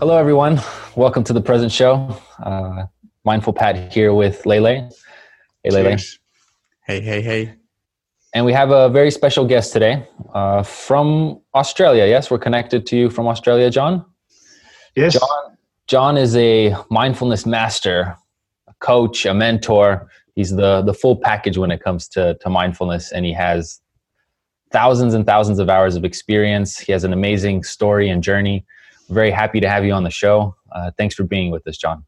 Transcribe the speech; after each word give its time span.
Hello, 0.00 0.16
everyone. 0.16 0.58
Welcome 0.96 1.24
to 1.24 1.34
the 1.34 1.42
present 1.42 1.70
show. 1.70 2.16
Uh, 2.42 2.86
Mindful 3.26 3.52
Pat 3.52 3.92
here 3.92 4.14
with 4.14 4.46
Lele. 4.46 4.88
Hey, 5.62 5.70
Lele. 5.70 5.98
Hey, 6.86 7.02
hey, 7.02 7.20
hey. 7.20 7.54
And 8.32 8.46
we 8.46 8.54
have 8.54 8.70
a 8.70 8.88
very 8.88 9.10
special 9.10 9.44
guest 9.44 9.74
today 9.74 10.08
uh, 10.32 10.62
from 10.62 11.42
Australia. 11.54 12.06
Yes, 12.06 12.30
we're 12.30 12.38
connected 12.38 12.86
to 12.86 12.96
you 12.96 13.10
from 13.10 13.28
Australia, 13.28 13.68
John. 13.68 14.06
Yes. 14.96 15.12
John, 15.12 15.58
John 15.86 16.16
is 16.16 16.34
a 16.34 16.74
mindfulness 16.88 17.44
master, 17.44 18.16
a 18.68 18.74
coach, 18.80 19.26
a 19.26 19.34
mentor. 19.34 20.08
He's 20.34 20.56
the 20.56 20.80
the 20.80 20.94
full 20.94 21.16
package 21.16 21.58
when 21.58 21.70
it 21.70 21.84
comes 21.84 22.08
to 22.08 22.38
to 22.40 22.48
mindfulness, 22.48 23.12
and 23.12 23.26
he 23.26 23.34
has 23.34 23.82
thousands 24.72 25.12
and 25.12 25.26
thousands 25.26 25.58
of 25.58 25.68
hours 25.68 25.94
of 25.94 26.06
experience. 26.06 26.78
He 26.78 26.90
has 26.90 27.04
an 27.04 27.12
amazing 27.12 27.64
story 27.64 28.08
and 28.08 28.22
journey. 28.22 28.64
Very 29.10 29.30
happy 29.30 29.60
to 29.60 29.68
have 29.68 29.84
you 29.84 29.92
on 29.92 30.04
the 30.04 30.10
show. 30.10 30.54
Uh, 30.72 30.90
thanks 30.96 31.14
for 31.14 31.24
being 31.24 31.50
with 31.50 31.66
us, 31.66 31.76
John. 31.76 32.04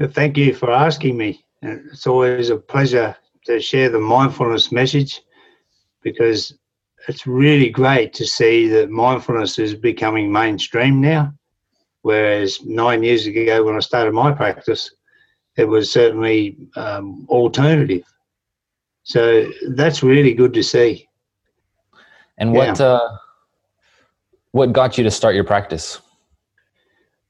Thank 0.00 0.36
you 0.36 0.54
for 0.54 0.70
asking 0.70 1.16
me. 1.16 1.44
It's 1.60 2.06
always 2.06 2.50
a 2.50 2.56
pleasure 2.56 3.16
to 3.46 3.60
share 3.60 3.88
the 3.88 4.00
mindfulness 4.00 4.72
message 4.72 5.20
because 6.02 6.54
it's 7.08 7.26
really 7.26 7.68
great 7.68 8.12
to 8.14 8.26
see 8.26 8.68
that 8.68 8.90
mindfulness 8.90 9.58
is 9.58 9.74
becoming 9.74 10.30
mainstream 10.30 11.00
now. 11.00 11.32
Whereas 12.02 12.64
nine 12.64 13.02
years 13.02 13.26
ago, 13.26 13.64
when 13.64 13.76
I 13.76 13.80
started 13.80 14.12
my 14.12 14.32
practice, 14.32 14.92
it 15.56 15.64
was 15.64 15.90
certainly 15.90 16.56
um, 16.76 17.26
alternative. 17.28 18.04
So 19.04 19.50
that's 19.70 20.02
really 20.02 20.34
good 20.34 20.52
to 20.54 20.62
see. 20.62 21.08
And 22.38 22.52
what 22.52 22.78
yeah. 22.78 22.86
uh, 22.86 23.16
what 24.52 24.72
got 24.72 24.96
you 24.96 25.04
to 25.04 25.10
start 25.10 25.34
your 25.34 25.44
practice? 25.44 26.00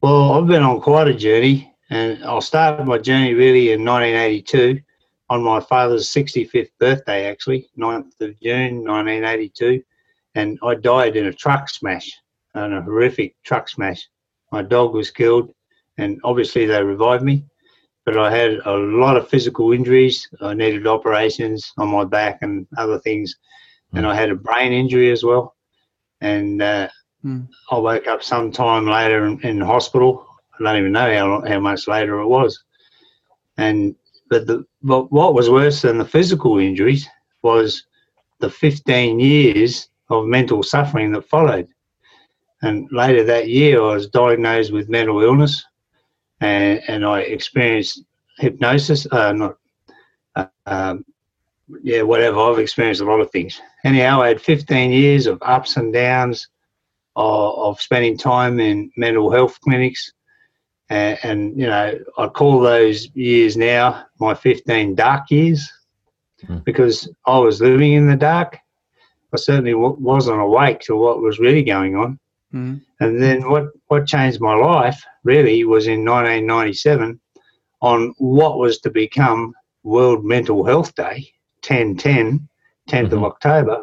Well, 0.02 0.32
I've 0.32 0.46
been 0.46 0.62
on 0.62 0.80
quite 0.80 1.08
a 1.08 1.14
journey, 1.14 1.72
and 1.88 2.22
I 2.24 2.38
started 2.40 2.84
my 2.86 2.98
journey 2.98 3.34
really 3.34 3.72
in 3.72 3.84
1982 3.84 4.80
on 5.30 5.42
my 5.42 5.60
father's 5.60 6.10
65th 6.10 6.70
birthday, 6.78 7.26
actually, 7.26 7.70
9th 7.78 8.20
of 8.20 8.38
June 8.40 8.84
1982. 8.84 9.82
And 10.34 10.58
I 10.62 10.74
died 10.74 11.16
in 11.16 11.26
a 11.26 11.32
truck 11.32 11.68
smash, 11.68 12.10
in 12.54 12.72
a 12.72 12.82
horrific 12.82 13.36
truck 13.44 13.68
smash. 13.68 14.08
My 14.50 14.62
dog 14.62 14.92
was 14.92 15.10
killed, 15.10 15.52
and 15.98 16.20
obviously 16.24 16.66
they 16.66 16.82
revived 16.82 17.22
me. 17.22 17.44
But 18.04 18.18
I 18.18 18.34
had 18.34 18.58
a 18.64 18.76
lot 18.76 19.16
of 19.16 19.28
physical 19.28 19.72
injuries. 19.72 20.28
I 20.40 20.54
needed 20.54 20.88
operations 20.88 21.72
on 21.78 21.88
my 21.88 22.04
back 22.04 22.38
and 22.42 22.66
other 22.76 22.98
things. 22.98 23.36
And 23.94 24.04
I 24.04 24.16
had 24.16 24.30
a 24.30 24.34
brain 24.34 24.72
injury 24.72 25.12
as 25.12 25.22
well. 25.22 25.54
And 26.20 26.60
uh, 26.60 26.88
Mm. 27.24 27.48
I 27.70 27.78
woke 27.78 28.06
up 28.06 28.22
sometime 28.22 28.86
later 28.86 29.26
in, 29.26 29.40
in 29.42 29.60
hospital. 29.60 30.26
I 30.58 30.64
don't 30.64 30.78
even 30.78 30.92
know 30.92 31.14
how 31.14 31.48
how 31.48 31.60
much 31.60 31.86
later 31.88 32.20
it 32.20 32.26
was. 32.26 32.62
And 33.56 33.94
but 34.28 34.46
the 34.46 34.64
but 34.82 35.12
what 35.12 35.34
was 35.34 35.50
worse 35.50 35.82
than 35.82 35.98
the 35.98 36.04
physical 36.04 36.58
injuries 36.58 37.08
was 37.42 37.84
the 38.40 38.50
15 38.50 39.20
years 39.20 39.88
of 40.10 40.26
mental 40.26 40.62
suffering 40.62 41.12
that 41.12 41.28
followed. 41.28 41.68
And 42.62 42.88
later 42.92 43.24
that 43.24 43.48
year, 43.48 43.80
I 43.80 43.94
was 43.94 44.08
diagnosed 44.08 44.72
with 44.72 44.88
mental 44.88 45.20
illness, 45.22 45.64
and, 46.40 46.80
and 46.86 47.04
I 47.04 47.20
experienced 47.20 48.04
hypnosis. 48.38 49.06
Uh, 49.10 49.32
not, 49.32 49.56
uh, 50.36 50.46
um, 50.66 51.04
yeah, 51.82 52.02
whatever. 52.02 52.38
I've 52.38 52.58
experienced 52.58 53.00
a 53.00 53.04
lot 53.04 53.20
of 53.20 53.30
things. 53.30 53.60
Anyhow, 53.84 54.22
I 54.22 54.28
had 54.28 54.40
15 54.40 54.92
years 54.92 55.26
of 55.26 55.38
ups 55.42 55.76
and 55.76 55.92
downs, 55.92 56.48
of, 57.16 57.58
of 57.58 57.80
spending 57.80 58.16
time 58.16 58.60
in 58.60 58.90
mental 58.96 59.30
health 59.30 59.60
clinics. 59.60 60.12
And, 60.88 61.18
and, 61.22 61.60
you 61.60 61.66
know, 61.66 61.98
I 62.18 62.26
call 62.28 62.60
those 62.60 63.08
years 63.14 63.56
now 63.56 64.04
my 64.20 64.34
15 64.34 64.94
dark 64.94 65.30
years 65.30 65.70
mm. 66.44 66.62
because 66.64 67.08
I 67.26 67.38
was 67.38 67.60
living 67.60 67.92
in 67.92 68.08
the 68.08 68.16
dark. 68.16 68.58
I 69.32 69.36
certainly 69.38 69.72
w- 69.72 69.96
wasn't 69.98 70.40
awake 70.40 70.80
to 70.80 70.96
what 70.96 71.22
was 71.22 71.38
really 71.38 71.62
going 71.62 71.96
on. 71.96 72.18
Mm. 72.52 72.82
And 73.00 73.22
then 73.22 73.48
what, 73.48 73.68
what 73.88 74.06
changed 74.06 74.40
my 74.40 74.54
life 74.54 75.02
really 75.24 75.64
was 75.64 75.86
in 75.86 76.04
1997 76.04 77.18
on 77.80 78.14
what 78.18 78.58
was 78.58 78.78
to 78.80 78.90
become 78.90 79.54
World 79.82 80.24
Mental 80.24 80.64
Health 80.64 80.94
Day, 80.94 81.32
10 81.62 81.96
10, 81.96 82.48
10th 82.88 83.04
mm-hmm. 83.04 83.14
of 83.14 83.24
October, 83.24 83.82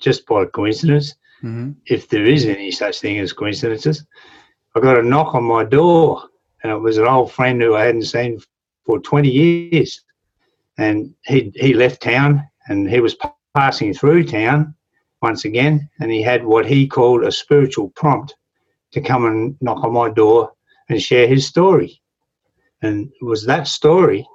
just 0.00 0.26
by 0.26 0.44
coincidence 0.46 1.14
mm-hmm. 1.42 1.72
if 1.86 2.08
there 2.08 2.24
is 2.24 2.46
any 2.46 2.70
such 2.70 3.00
thing 3.00 3.18
as 3.18 3.32
coincidences. 3.32 4.06
I 4.74 4.80
got 4.80 4.98
a 4.98 5.02
knock 5.02 5.34
on 5.34 5.44
my 5.44 5.64
door, 5.64 6.22
and 6.62 6.72
it 6.72 6.78
was 6.78 6.98
an 6.98 7.06
old 7.06 7.32
friend 7.32 7.60
who 7.60 7.74
I 7.74 7.84
hadn't 7.84 8.04
seen 8.04 8.40
for 8.84 9.00
20 9.00 9.28
years. 9.28 10.02
And 10.78 11.14
he, 11.24 11.52
he 11.56 11.74
left 11.74 12.02
town 12.02 12.48
and 12.68 12.88
he 12.88 13.00
was 13.00 13.16
passing 13.54 13.92
through 13.92 14.24
town 14.24 14.74
once 15.22 15.44
again, 15.44 15.88
and 16.00 16.10
he 16.10 16.22
had 16.22 16.44
what 16.44 16.64
he 16.64 16.86
called 16.86 17.24
a 17.24 17.32
spiritual 17.32 17.90
prompt 17.90 18.34
to 18.92 19.00
come 19.00 19.26
and 19.26 19.56
knock 19.60 19.84
on 19.84 19.92
my 19.92 20.08
door 20.10 20.52
and 20.88 21.02
share 21.02 21.26
his 21.26 21.46
story. 21.46 22.00
And 22.82 23.10
it 23.20 23.24
was 23.24 23.44
that 23.44 23.66
story 23.66 24.26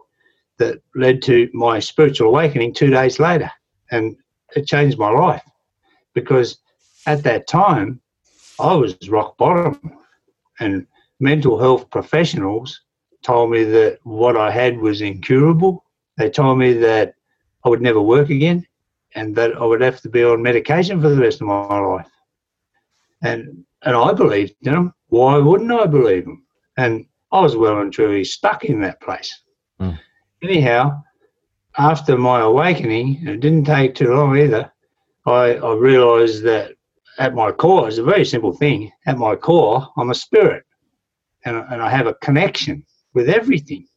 that 0.57 0.77
led 0.93 1.21
to 1.23 1.49
my 1.53 1.79
spiritual 1.79 2.29
awakening 2.29 2.73
two 2.73 2.89
days 2.89 3.19
later. 3.19 3.51
And 3.91 4.15
it 4.55 4.67
changed 4.67 4.97
my 4.97 5.09
life 5.09 5.43
because 6.13 6.59
at 7.05 7.23
that 7.23 7.47
time, 7.47 8.01
I 8.59 8.73
was 8.73 8.97
rock 9.09 9.37
bottom, 9.37 9.97
and 10.59 10.87
mental 11.19 11.59
health 11.59 11.89
professionals 11.89 12.81
told 13.23 13.51
me 13.51 13.63
that 13.63 13.99
what 14.03 14.37
I 14.37 14.51
had 14.51 14.77
was 14.77 15.01
incurable. 15.01 15.83
They 16.17 16.29
told 16.29 16.59
me 16.59 16.73
that 16.73 17.15
I 17.63 17.69
would 17.69 17.81
never 17.81 18.01
work 18.01 18.29
again 18.29 18.65
and 19.15 19.35
that 19.35 19.55
I 19.57 19.65
would 19.65 19.81
have 19.81 20.01
to 20.01 20.09
be 20.09 20.23
on 20.23 20.43
medication 20.43 21.01
for 21.01 21.09
the 21.09 21.21
rest 21.21 21.41
of 21.41 21.47
my 21.47 21.79
life. 21.79 22.09
And 23.23 23.65
and 23.81 23.95
I 23.95 24.13
believed 24.13 24.55
in 24.61 24.73
them. 24.73 24.93
Why 25.07 25.37
wouldn't 25.37 25.71
I 25.71 25.85
believe 25.85 26.25
them? 26.25 26.45
And 26.77 27.05
I 27.31 27.41
was 27.41 27.55
well 27.55 27.79
and 27.79 27.91
truly 27.91 28.23
stuck 28.23 28.65
in 28.65 28.81
that 28.81 29.01
place. 29.01 29.33
Mm. 29.79 29.99
Anyhow, 30.43 31.03
after 31.77 32.17
my 32.17 32.41
awakening, 32.41 33.27
it 33.27 33.39
didn't 33.39 33.65
take 33.65 33.95
too 33.95 34.13
long 34.13 34.37
either, 34.37 34.71
I, 35.25 35.55
I 35.55 35.73
realized 35.75 36.43
that 36.43 36.74
at 37.17 37.33
my 37.33 37.51
core, 37.51 37.87
it's 37.87 37.97
a 37.97 38.03
very 38.03 38.25
simple 38.25 38.53
thing. 38.53 38.91
At 39.05 39.17
my 39.17 39.35
core, 39.35 39.87
I'm 39.97 40.09
a 40.09 40.15
spirit 40.15 40.63
and, 41.45 41.57
and 41.57 41.81
I 41.81 41.89
have 41.89 42.07
a 42.07 42.15
connection 42.15 42.85
with 43.13 43.29
everything. 43.29 43.87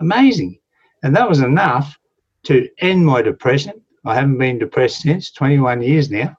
Amazing. 0.00 0.58
And 1.02 1.14
that 1.14 1.28
was 1.28 1.40
enough 1.40 1.96
to 2.44 2.68
end 2.80 3.06
my 3.06 3.22
depression. 3.22 3.80
I 4.04 4.14
haven't 4.14 4.38
been 4.38 4.58
depressed 4.58 5.02
since 5.02 5.30
21 5.32 5.82
years 5.82 6.10
now. 6.10 6.36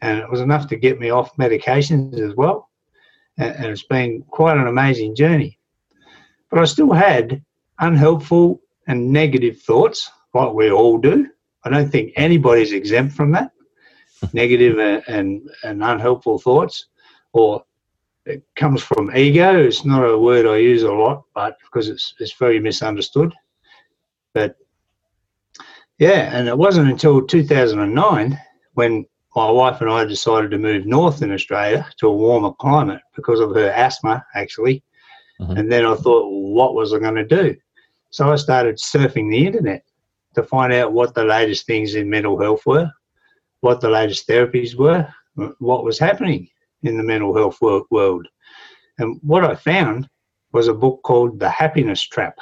And 0.00 0.18
it 0.18 0.30
was 0.30 0.40
enough 0.40 0.68
to 0.68 0.76
get 0.76 1.00
me 1.00 1.10
off 1.10 1.36
medications 1.36 2.20
as 2.20 2.34
well. 2.36 2.68
And, 3.38 3.54
and 3.56 3.66
it's 3.66 3.84
been 3.84 4.22
quite 4.28 4.58
an 4.58 4.66
amazing 4.66 5.16
journey. 5.16 5.58
But 6.50 6.60
I 6.60 6.64
still 6.64 6.92
had 6.92 7.42
unhelpful 7.78 8.60
and 8.86 9.12
negative 9.12 9.60
thoughts, 9.62 10.10
like 10.34 10.52
we 10.52 10.70
all 10.70 10.98
do. 10.98 11.28
I 11.64 11.70
don't 11.70 11.90
think 11.90 12.12
anybody's 12.16 12.72
exempt 12.72 13.14
from 13.14 13.32
that 13.32 13.50
negative 14.32 14.78
and, 14.78 15.48
and, 15.62 15.82
unhelpful 15.82 16.38
thoughts, 16.38 16.86
or 17.32 17.64
it 18.26 18.42
comes 18.56 18.82
from 18.82 19.14
ego. 19.16 19.58
It's 19.58 19.84
not 19.84 20.02
a 20.02 20.18
word 20.18 20.46
I 20.46 20.56
use 20.56 20.82
a 20.82 20.92
lot, 20.92 21.24
but 21.34 21.56
because 21.64 21.88
it's 21.88 22.14
it's 22.18 22.34
very 22.34 22.60
misunderstood. 22.60 23.34
But 24.34 24.56
yeah, 25.98 26.36
and 26.36 26.48
it 26.48 26.56
wasn't 26.56 26.90
until 26.90 27.26
2009 27.26 28.38
when 28.74 29.06
my 29.34 29.50
wife 29.50 29.80
and 29.80 29.90
I 29.90 30.04
decided 30.04 30.50
to 30.50 30.58
move 30.58 30.86
north 30.86 31.22
in 31.22 31.32
Australia 31.32 31.86
to 31.98 32.08
a 32.08 32.12
warmer 32.12 32.52
climate 32.52 33.00
because 33.14 33.40
of 33.40 33.54
her 33.54 33.70
asthma, 33.70 34.24
actually. 34.34 34.82
Mm-hmm. 35.40 35.56
And 35.56 35.72
then 35.72 35.84
I 35.84 35.94
thought, 35.94 36.30
well, 36.30 36.52
what 36.52 36.74
was 36.74 36.92
I 36.92 36.98
going 36.98 37.14
to 37.14 37.24
do? 37.24 37.56
So 38.10 38.32
I 38.32 38.36
started 38.36 38.76
surfing 38.76 39.30
the 39.30 39.46
internet 39.46 39.84
to 40.34 40.42
find 40.42 40.72
out 40.72 40.92
what 40.92 41.14
the 41.14 41.24
latest 41.24 41.66
things 41.66 41.94
in 41.94 42.10
mental 42.10 42.40
health 42.40 42.62
were 42.66 42.90
what 43.60 43.80
the 43.80 43.90
latest 43.90 44.28
therapies 44.28 44.74
were, 44.76 45.06
what 45.58 45.84
was 45.84 45.98
happening 45.98 46.48
in 46.82 46.96
the 46.96 47.02
mental 47.02 47.34
health 47.34 47.58
world. 47.60 48.28
And 48.98 49.18
what 49.22 49.44
I 49.44 49.54
found 49.54 50.08
was 50.52 50.68
a 50.68 50.74
book 50.74 51.02
called 51.02 51.38
The 51.38 51.50
Happiness 51.50 52.02
Trap. 52.02 52.38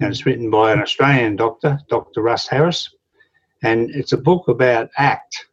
And 0.00 0.10
it's 0.10 0.24
written 0.24 0.50
by 0.50 0.72
an 0.72 0.80
Australian 0.80 1.36
doctor, 1.36 1.78
Dr. 1.88 2.22
Russ 2.22 2.48
Harris. 2.48 2.88
And 3.62 3.90
it's 3.90 4.12
a 4.12 4.18
book 4.18 4.48
about 4.48 4.90
ACT. 4.96 5.46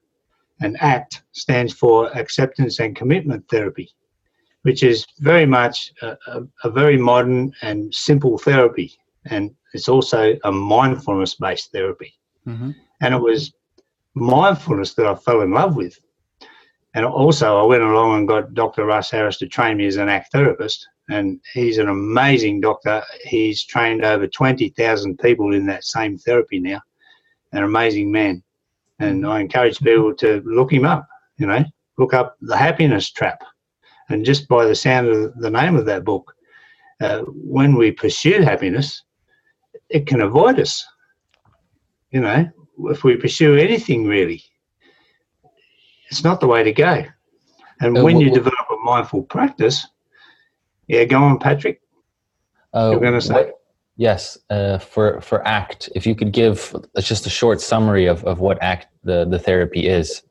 And 0.61 0.77
ACT 0.81 1.23
stands 1.33 1.73
for 1.73 2.09
Acceptance 2.17 2.79
and 2.79 2.95
Commitment 2.95 3.45
Therapy, 3.49 3.91
which 4.63 4.83
is 4.83 5.05
very 5.19 5.45
much 5.45 5.91
a, 6.01 6.17
a, 6.27 6.41
a 6.63 6.69
very 6.69 6.97
modern 6.97 7.53
and 7.61 7.93
simple 7.93 8.37
therapy. 8.37 8.93
And 9.25 9.53
it's 9.73 9.89
also 9.89 10.35
a 10.45 10.51
mindfulness 10.51 11.35
based 11.35 11.71
therapy. 11.71 12.13
Mm-hmm. 12.47 12.71
And 13.01 13.13
it 13.13 13.21
was 13.21 13.53
mindfulness 14.19 14.93
that 14.95 15.07
I 15.07 15.15
fell 15.15 15.41
in 15.41 15.51
love 15.51 15.75
with. 15.75 15.99
And 16.93 17.05
also, 17.05 17.57
I 17.57 17.63
went 17.63 17.83
along 17.83 18.17
and 18.17 18.27
got 18.27 18.53
Dr. 18.53 18.85
Russ 18.85 19.11
Harris 19.11 19.37
to 19.37 19.47
train 19.47 19.77
me 19.77 19.85
as 19.85 19.97
an 19.97 20.09
act 20.09 20.31
therapist. 20.31 20.87
And 21.09 21.39
he's 21.53 21.77
an 21.77 21.89
amazing 21.89 22.59
doctor. 22.59 23.03
He's 23.23 23.63
trained 23.63 24.03
over 24.03 24.27
20,000 24.27 25.19
people 25.19 25.53
in 25.53 25.65
that 25.67 25.83
same 25.83 26.17
therapy 26.17 26.59
now. 26.59 26.81
An 27.53 27.63
amazing 27.63 28.11
man. 28.11 28.43
And 28.99 29.25
I 29.25 29.39
encourage 29.39 29.79
people 29.79 30.13
to 30.15 30.41
look 30.45 30.73
him 30.73 30.85
up, 30.85 31.07
you 31.37 31.45
know, 31.45 31.63
look 31.97 32.13
up 32.13 32.35
The 32.41 32.57
Happiness 32.57 33.11
Trap. 33.11 33.43
And 34.09 34.25
just 34.25 34.47
by 34.47 34.65
the 34.65 34.75
sound 34.75 35.09
of 35.09 35.35
the 35.35 35.51
name 35.51 35.75
of 35.75 35.85
that 35.85 36.03
book, 36.03 36.33
uh, 36.99 37.21
when 37.27 37.75
we 37.75 37.91
pursue 37.91 38.41
happiness, 38.41 39.03
it 39.89 40.07
can 40.07 40.21
avoid 40.21 40.59
us. 40.59 40.85
You 42.11 42.21
know, 42.21 42.49
if 42.85 43.03
we 43.03 43.15
pursue 43.15 43.55
anything 43.55 44.05
really, 44.05 44.43
it's 46.09 46.23
not 46.23 46.39
the 46.39 46.47
way 46.47 46.63
to 46.63 46.71
go. 46.71 47.03
And 47.81 47.97
Uh, 47.97 48.03
when 48.03 48.17
wh- 48.17 48.21
you 48.21 48.31
develop 48.31 48.67
a 48.71 48.77
mindful 48.83 49.23
practice, 49.23 49.87
yeah, 50.87 51.03
go 51.05 51.21
on, 51.21 51.39
Patrick. 51.39 51.81
Uh, 52.73 52.89
You're 52.91 52.99
gonna 53.01 53.21
say? 53.21 53.33
what- 53.33 53.61
yes, 53.97 54.37
uh, 54.49 54.77
for 54.77 55.19
for 55.21 55.45
ACT, 55.47 55.89
if 55.95 56.05
you 56.07 56.15
could 56.15 56.31
give 56.31 56.75
just 56.99 57.25
a 57.25 57.29
short 57.29 57.61
summary 57.61 58.05
of, 58.05 58.23
of 58.25 58.39
what 58.39 58.61
ACT 58.61 58.87
the, 59.03 59.25
the 59.25 59.39
therapy 59.39 59.87
is. 59.87 60.23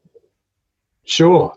Sure. 1.05 1.55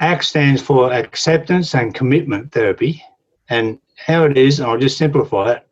ACT 0.00 0.24
stands 0.24 0.62
for 0.62 0.92
Acceptance 0.92 1.74
and 1.74 1.94
Commitment 1.94 2.52
Therapy. 2.52 3.02
And 3.50 3.78
how 3.96 4.24
it 4.24 4.38
is, 4.38 4.60
I'll 4.60 4.78
just 4.78 4.96
simplify 4.96 5.52
it. 5.52 5.66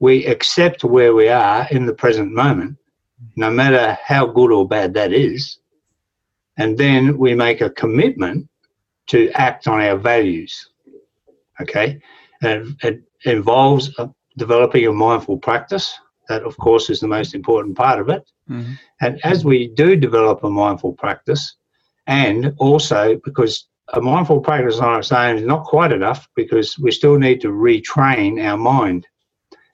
We 0.00 0.26
accept 0.26 0.84
where 0.84 1.14
we 1.14 1.28
are 1.28 1.66
in 1.70 1.86
the 1.86 1.94
present 1.94 2.32
moment, 2.32 2.76
no 3.36 3.50
matter 3.50 3.98
how 4.04 4.26
good 4.26 4.52
or 4.52 4.66
bad 4.66 4.94
that 4.94 5.12
is. 5.12 5.58
And 6.56 6.76
then 6.76 7.18
we 7.18 7.34
make 7.34 7.60
a 7.60 7.70
commitment 7.70 8.48
to 9.08 9.30
act 9.30 9.66
on 9.66 9.80
our 9.80 9.96
values. 9.96 10.68
Okay. 11.60 12.00
And 12.42 12.76
it 12.82 13.02
involves 13.24 13.90
uh, 13.98 14.08
developing 14.36 14.86
a 14.86 14.92
mindful 14.92 15.38
practice. 15.38 15.98
That, 16.28 16.42
of 16.42 16.56
course, 16.56 16.88
is 16.88 17.00
the 17.00 17.08
most 17.08 17.34
important 17.34 17.76
part 17.76 18.00
of 18.00 18.08
it. 18.08 18.22
Mhm. 18.48 18.78
And 19.00 19.20
as 19.24 19.44
we 19.44 19.68
do 19.68 19.96
develop 19.96 20.44
a 20.44 20.50
mindful 20.50 20.92
practice, 20.94 21.56
and 22.06 22.54
also 22.58 23.20
because 23.24 23.66
a 23.92 24.00
mindful 24.00 24.40
practice 24.40 24.78
on 24.78 24.98
its 24.98 25.12
own 25.12 25.36
is 25.36 25.44
not 25.44 25.64
quite 25.64 25.92
enough 25.92 26.28
because 26.34 26.78
we 26.78 26.90
still 26.90 27.18
need 27.18 27.40
to 27.40 27.48
retrain 27.48 28.42
our 28.42 28.56
mind. 28.56 29.06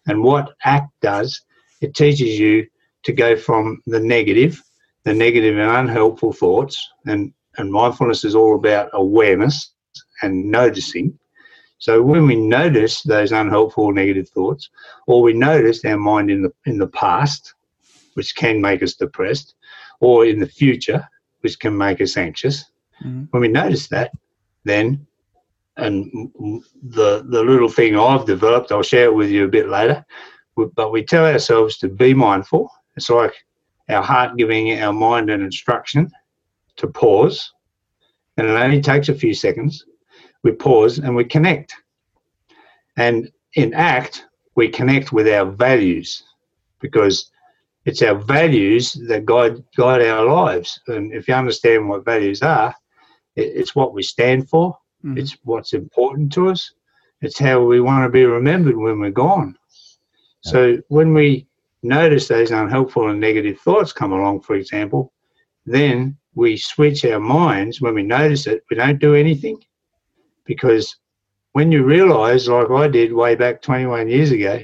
And 0.06 0.22
what 0.22 0.54
ACT 0.64 0.90
does, 1.00 1.40
it 1.80 1.94
teaches 1.94 2.38
you 2.38 2.66
to 3.08 3.12
go 3.14 3.34
from 3.34 3.80
the 3.86 3.98
negative, 3.98 4.62
the 5.04 5.14
negative 5.14 5.56
and 5.56 5.70
unhelpful 5.70 6.34
thoughts, 6.34 6.86
and, 7.06 7.32
and 7.56 7.72
mindfulness 7.72 8.22
is 8.22 8.34
all 8.34 8.54
about 8.54 8.90
awareness 8.92 9.72
and 10.20 10.44
noticing. 10.44 11.18
So 11.78 12.02
when 12.02 12.26
we 12.26 12.36
notice 12.36 13.00
those 13.02 13.32
unhelpful 13.32 13.92
negative 13.94 14.28
thoughts, 14.28 14.68
or 15.06 15.22
we 15.22 15.32
notice 15.32 15.82
our 15.86 15.96
mind 15.96 16.30
in 16.30 16.42
the 16.42 16.52
in 16.66 16.76
the 16.76 16.88
past, 16.88 17.54
which 18.12 18.36
can 18.36 18.60
make 18.60 18.82
us 18.82 18.94
depressed, 18.94 19.54
or 20.00 20.26
in 20.26 20.38
the 20.38 20.52
future, 20.60 21.02
which 21.40 21.58
can 21.58 21.74
make 21.78 22.02
us 22.02 22.18
anxious. 22.18 22.56
Mhm. 23.02 23.28
When 23.30 23.40
we 23.40 23.48
notice 23.48 23.88
that, 23.88 24.10
then, 24.64 25.06
and 25.78 26.30
the 26.82 27.24
the 27.34 27.42
little 27.42 27.70
thing 27.70 27.96
I've 27.96 28.26
developed, 28.26 28.70
I'll 28.70 28.82
share 28.82 29.04
it 29.04 29.14
with 29.14 29.30
you 29.30 29.44
a 29.46 29.54
bit 29.58 29.68
later. 29.70 30.04
But 30.74 30.92
we 30.92 31.02
tell 31.04 31.24
ourselves 31.24 31.78
to 31.78 31.88
be 31.88 32.12
mindful. 32.12 32.68
It's 32.98 33.10
like 33.10 33.34
our 33.88 34.02
heart 34.02 34.36
giving 34.36 34.76
our 34.80 34.92
mind 34.92 35.30
an 35.30 35.40
instruction 35.40 36.10
to 36.78 36.88
pause, 36.88 37.52
and 38.36 38.48
it 38.48 38.50
only 38.50 38.80
takes 38.80 39.08
a 39.08 39.14
few 39.14 39.34
seconds. 39.34 39.84
We 40.42 40.50
pause 40.50 40.98
and 40.98 41.14
we 41.14 41.24
connect. 41.24 41.76
And 42.96 43.30
in 43.54 43.72
ACT, 43.72 44.24
we 44.56 44.68
connect 44.68 45.12
with 45.12 45.28
our 45.28 45.46
values 45.46 46.24
because 46.80 47.30
it's 47.84 48.02
our 48.02 48.16
values 48.16 48.94
that 49.06 49.24
guide 49.24 49.62
guide 49.76 50.02
our 50.02 50.26
lives. 50.26 50.80
And 50.88 51.12
if 51.12 51.28
you 51.28 51.34
understand 51.34 51.88
what 51.88 52.04
values 52.04 52.42
are, 52.42 52.74
it, 53.36 53.48
it's 53.60 53.76
what 53.76 53.94
we 53.94 54.02
stand 54.02 54.48
for. 54.48 54.76
Mhm. 55.04 55.18
It's 55.18 55.36
what's 55.44 55.72
important 55.72 56.32
to 56.32 56.48
us. 56.48 56.74
It's 57.20 57.38
how 57.38 57.64
we 57.64 57.80
want 57.80 58.04
to 58.04 58.10
be 58.10 58.24
remembered 58.24 58.76
when 58.76 58.98
we're 58.98 59.22
gone. 59.26 59.56
So 60.42 60.78
when 60.88 61.14
we 61.14 61.47
notice 61.82 62.28
those 62.28 62.50
unhelpful 62.50 63.10
and 63.10 63.20
negative 63.20 63.60
thoughts 63.60 63.92
come 63.92 64.12
along, 64.12 64.40
for 64.40 64.56
example, 64.56 65.12
then 65.66 66.16
we 66.34 66.56
switch 66.56 67.04
our 67.04 67.20
minds. 67.20 67.80
When 67.80 67.94
we 67.94 68.02
notice 68.02 68.46
it, 68.46 68.64
we 68.70 68.76
don't 68.76 69.00
do 69.00 69.14
anything 69.14 69.62
because 70.44 70.96
when 71.52 71.72
you 71.72 71.84
realize, 71.84 72.48
like 72.48 72.70
I 72.70 72.88
did 72.88 73.12
way 73.12 73.34
back 73.34 73.62
21 73.62 74.08
years 74.08 74.30
ago, 74.30 74.62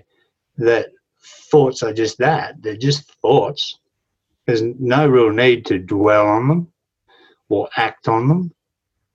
that 0.58 0.88
thoughts 1.50 1.82
are 1.82 1.92
just 1.92 2.18
that. 2.18 2.60
They're 2.62 2.76
just 2.76 3.12
thoughts. 3.20 3.78
There's 4.46 4.62
no 4.62 5.06
real 5.06 5.30
need 5.30 5.66
to 5.66 5.78
dwell 5.78 6.26
on 6.26 6.48
them 6.48 6.72
or 7.48 7.68
act 7.76 8.08
on 8.08 8.28
them 8.28 8.52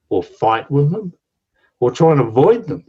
or 0.10 0.24
fight 0.24 0.70
with 0.70 0.92
them 0.92 1.14
or 1.80 1.92
try 1.92 2.12
and 2.12 2.22
avoid 2.22 2.68
them 2.68 2.84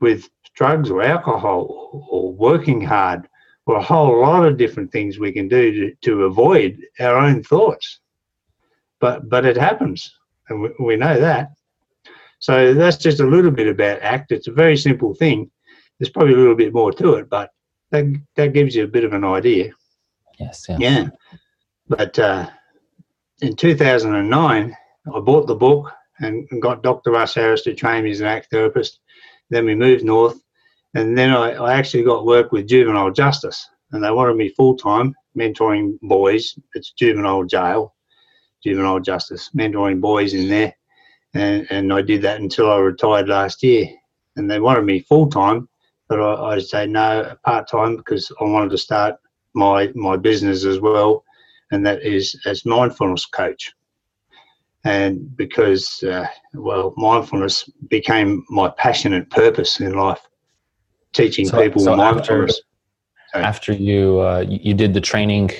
with 0.00 0.28
drugs 0.54 0.90
or 0.90 1.02
alcohol 1.02 2.06
or 2.10 2.32
working 2.32 2.80
hard 2.80 3.28
or 3.66 3.76
a 3.76 3.82
whole 3.82 4.20
lot 4.20 4.46
of 4.46 4.56
different 4.56 4.92
things 4.92 5.18
we 5.18 5.32
can 5.32 5.48
do 5.48 5.72
to, 5.72 5.96
to 6.02 6.24
avoid 6.24 6.80
our 7.00 7.16
own 7.16 7.42
thoughts. 7.42 8.00
But 9.00 9.28
but 9.28 9.44
it 9.44 9.56
happens 9.56 10.10
and 10.48 10.62
we, 10.62 10.70
we 10.78 10.96
know 10.96 11.20
that. 11.20 11.50
So 12.38 12.74
that's 12.74 12.96
just 12.96 13.20
a 13.20 13.26
little 13.26 13.50
bit 13.50 13.66
about 13.66 14.02
ACT. 14.02 14.32
It's 14.32 14.48
a 14.48 14.52
very 14.52 14.76
simple 14.76 15.14
thing. 15.14 15.50
There's 15.98 16.10
probably 16.10 16.34
a 16.34 16.38
little 16.38 16.54
bit 16.54 16.74
more 16.74 16.92
to 16.92 17.14
it, 17.14 17.30
but 17.30 17.50
that, 17.90 18.04
that 18.36 18.52
gives 18.52 18.74
you 18.74 18.84
a 18.84 18.88
bit 18.88 19.04
of 19.04 19.12
an 19.12 19.24
idea. 19.24 19.72
Yes, 20.38 20.66
yeah. 20.68 20.76
Yeah. 20.78 21.08
But 21.88 22.18
uh, 22.18 22.50
in 23.40 23.56
2009, 23.56 24.76
I 25.14 25.20
bought 25.20 25.46
the 25.46 25.54
book 25.54 25.90
and, 26.20 26.46
and 26.50 26.60
got 26.60 26.82
Dr. 26.82 27.12
Russ 27.12 27.34
Harris 27.34 27.62
to 27.62 27.74
train 27.74 28.04
me 28.04 28.10
as 28.10 28.20
an 28.20 28.26
ACT 28.26 28.50
therapist. 28.50 29.00
Then 29.50 29.64
we 29.64 29.74
moved 29.74 30.04
north. 30.04 30.38
And 30.96 31.16
then 31.16 31.30
I, 31.30 31.50
I 31.52 31.74
actually 31.74 32.04
got 32.04 32.24
work 32.24 32.52
with 32.52 32.68
juvenile 32.68 33.10
justice. 33.10 33.68
And 33.92 34.02
they 34.02 34.10
wanted 34.10 34.36
me 34.36 34.48
full 34.48 34.74
time 34.76 35.14
mentoring 35.36 35.98
boys. 36.00 36.58
It's 36.74 36.92
juvenile 36.92 37.44
jail, 37.44 37.94
juvenile 38.64 39.00
justice, 39.00 39.50
mentoring 39.54 40.00
boys 40.00 40.32
in 40.32 40.48
there. 40.48 40.74
And, 41.34 41.66
and 41.68 41.92
I 41.92 42.00
did 42.00 42.22
that 42.22 42.40
until 42.40 42.72
I 42.72 42.78
retired 42.78 43.28
last 43.28 43.62
year. 43.62 43.88
And 44.36 44.50
they 44.50 44.58
wanted 44.58 44.86
me 44.86 45.00
full 45.00 45.28
time, 45.28 45.68
but 46.08 46.18
I, 46.18 46.54
I 46.54 46.58
say 46.60 46.86
no, 46.86 47.36
part 47.44 47.68
time 47.68 47.96
because 47.96 48.32
I 48.40 48.44
wanted 48.44 48.70
to 48.70 48.78
start 48.78 49.16
my 49.52 49.90
my 49.94 50.16
business 50.16 50.64
as 50.64 50.80
well, 50.80 51.24
and 51.72 51.84
that 51.86 52.02
is 52.02 52.38
as 52.46 52.66
mindfulness 52.66 53.26
coach. 53.26 53.72
And 54.84 55.34
because 55.36 56.02
uh, 56.02 56.26
well, 56.54 56.94
mindfulness 56.96 57.64
became 57.88 58.44
my 58.50 58.70
passionate 58.76 59.28
purpose 59.30 59.80
in 59.80 59.94
life, 59.94 60.20
teaching 61.16 61.46
So- 61.46 61.60
people 61.62 61.80
so 61.82 61.92
after- 61.92 62.14
mindfulness. 62.14 62.60
After 63.34 63.72
you, 63.74 64.20
uh, 64.20 64.44
you 64.48 64.58
you 64.68 64.74
did 64.74 64.94
the 64.94 65.00
training, 65.12 65.50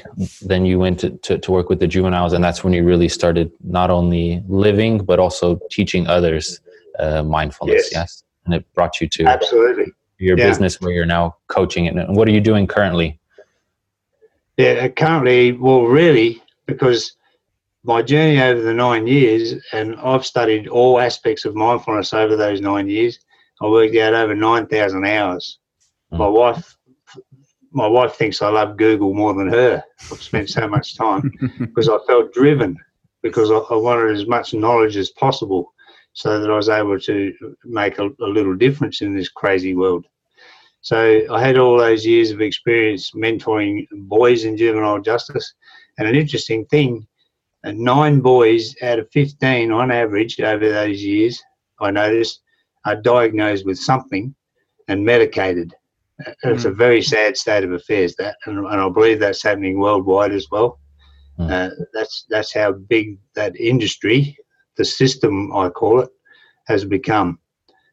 then 0.51 0.65
you 0.65 0.79
went 0.79 0.99
to, 1.01 1.11
to, 1.27 1.37
to 1.45 1.53
work 1.53 1.69
with 1.69 1.79
the 1.79 1.87
juveniles, 1.87 2.33
and 2.33 2.43
that's 2.43 2.65
when 2.65 2.73
you 2.73 2.83
really 2.93 3.09
started 3.09 3.51
not 3.79 3.91
only 3.91 4.43
living 4.49 4.95
but 5.05 5.19
also 5.19 5.61
teaching 5.71 6.07
others 6.07 6.61
uh, 6.99 7.23
mindfulness. 7.23 7.83
Yes. 7.93 7.93
Yes, 7.93 8.25
and 8.47 8.55
it 8.55 8.63
brought 8.73 8.99
you 9.01 9.07
to 9.17 9.25
Absolutely. 9.27 9.89
your 10.19 10.39
Yeah. 10.39 10.47
business 10.49 10.81
where 10.81 10.93
you're 10.97 11.13
now 11.19 11.37
coaching 11.49 11.85
it. 11.85 11.95
And 11.97 12.17
what 12.17 12.27
are 12.29 12.31
you 12.39 12.41
doing 12.41 12.67
currently? 12.67 13.19
Yeah, 14.57 14.89
currently, 14.89 15.53
well, 15.53 15.83
really, 15.83 16.43
because 16.65 17.13
my 17.85 18.01
journey 18.01 18.41
over 18.41 18.63
the 18.63 18.73
nine 18.73 19.07
years, 19.07 19.55
and 19.73 19.97
I've 19.97 20.25
studied 20.25 20.67
all 20.69 20.99
aspects 20.99 21.45
of 21.45 21.55
mindfulness 21.55 22.15
over 22.15 22.37
those 22.37 22.61
nine 22.63 22.89
years. 22.89 23.19
I 23.61 23.67
worked 23.67 23.97
out 23.97 24.15
over 24.15 24.35
nine 24.35 24.67
thousand 24.67 25.07
hours. 25.07 25.59
Mm. 26.13 26.19
My 26.19 26.29
wife, 26.29 26.77
my 27.73 27.87
wife 27.87 28.15
thinks 28.15 28.43
I 28.43 28.49
love 28.49 28.77
Google 28.77 29.15
more 29.15 29.35
than 29.35 29.49
her. 29.49 29.83
I've 30.11 30.23
spent 30.23 30.51
so 30.51 30.69
much 30.69 30.97
time 30.97 31.33
because 31.59 31.89
I 31.89 31.99
felt 32.07 32.33
driven 32.33 32.77
because 33.23 33.51
I, 33.51 33.57
I 33.57 33.77
wanted 33.77 34.15
as 34.15 34.27
much 34.27 34.55
knowledge 34.55 34.97
as 34.97 35.11
possible, 35.11 35.73
so 36.13 36.41
that 36.41 36.51
I 36.51 36.57
was 36.57 36.69
able 36.69 36.99
to 37.01 37.33
make 37.65 37.99
a, 37.99 38.07
a 38.07 38.27
little 38.27 38.55
difference 38.55 39.03
in 39.03 39.15
this 39.15 39.29
crazy 39.29 39.75
world. 39.75 40.07
So 40.87 41.23
I 41.33 41.45
had 41.45 41.59
all 41.59 41.79
those 41.79 42.07
years 42.07 42.31
of 42.31 42.41
experience 42.41 43.11
mentoring 43.11 43.87
boys 43.93 44.45
in 44.45 44.57
juvenile 44.57 45.01
justice. 45.01 45.53
And 45.99 46.07
an 46.07 46.15
interesting 46.15 46.65
thing, 46.67 47.07
nine 47.65 48.21
boys 48.21 48.73
out 48.83 49.01
of 49.01 49.11
15 49.11 49.73
on 49.73 49.91
average 49.91 50.39
over 50.41 50.69
those 50.69 51.03
years, 51.03 51.43
I 51.81 51.91
noticed, 51.91 52.41
are 52.87 52.97
diagnosed 52.97 53.67
with 53.67 53.79
something 53.79 54.35
and 54.89 55.05
medicated. 55.05 55.75
Uh, 56.27 56.33
It's 56.45 56.65
a 56.65 56.71
very 56.71 57.03
sad 57.03 57.37
state 57.37 57.65
of 57.65 57.73
affairs, 57.73 58.15
that, 58.17 58.37
and, 58.47 58.59
and 58.59 58.81
I 58.81 58.89
believe 58.89 59.21
that's 59.21 59.43
happening 59.43 59.79
worldwide 59.79 60.33
as 60.33 60.47
well. 60.51 60.81
Mm. 61.39 61.51
Uh, 61.51 61.71
that's 61.93 62.25
that's 62.31 62.55
how 62.55 62.73
big 62.73 63.19
that 63.35 63.55
industry, 63.61 64.37
the 64.79 64.85
system 64.85 65.55
I 65.55 65.69
call 65.69 66.01
it 66.01 66.09
has 66.67 66.85
become, 66.87 67.39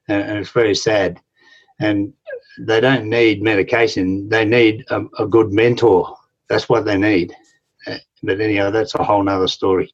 and, 0.08 0.22
and 0.24 0.38
it's 0.38 0.52
very 0.52 0.76
sad. 0.76 1.20
And 1.80 2.14
they 2.60 2.80
don't 2.80 3.10
need 3.10 3.42
medication; 3.42 4.30
they 4.30 4.46
need 4.46 4.86
a, 4.90 5.02
a 5.20 5.28
good 5.28 5.52
mentor. 5.52 6.16
That's 6.48 6.70
what 6.70 6.86
they 6.86 6.98
need. 6.98 7.36
Uh, 7.88 7.98
But 8.22 8.40
anyhow, 8.40 8.70
that's 8.72 8.96
a 8.96 9.04
whole 9.04 9.24
nother 9.24 9.50
story. 9.50 9.94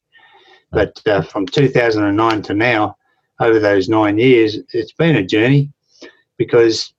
But 0.71 1.01
uh, 1.07 1.23
from 1.23 1.47
2009 1.47 2.41
to 2.43 2.53
now, 2.53 2.95
over 3.39 3.59
those 3.59 3.89
nine 3.89 4.17
years, 4.17 4.57
it's 4.73 4.93
been 4.93 5.15
a 5.15 5.25
journey 5.25 5.71
because 6.37 6.93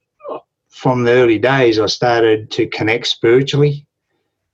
from 0.69 1.05
the 1.05 1.13
early 1.13 1.39
days, 1.39 1.79
I 1.79 1.87
started 1.87 2.51
to 2.53 2.67
connect 2.69 3.07
spiritually, 3.07 3.87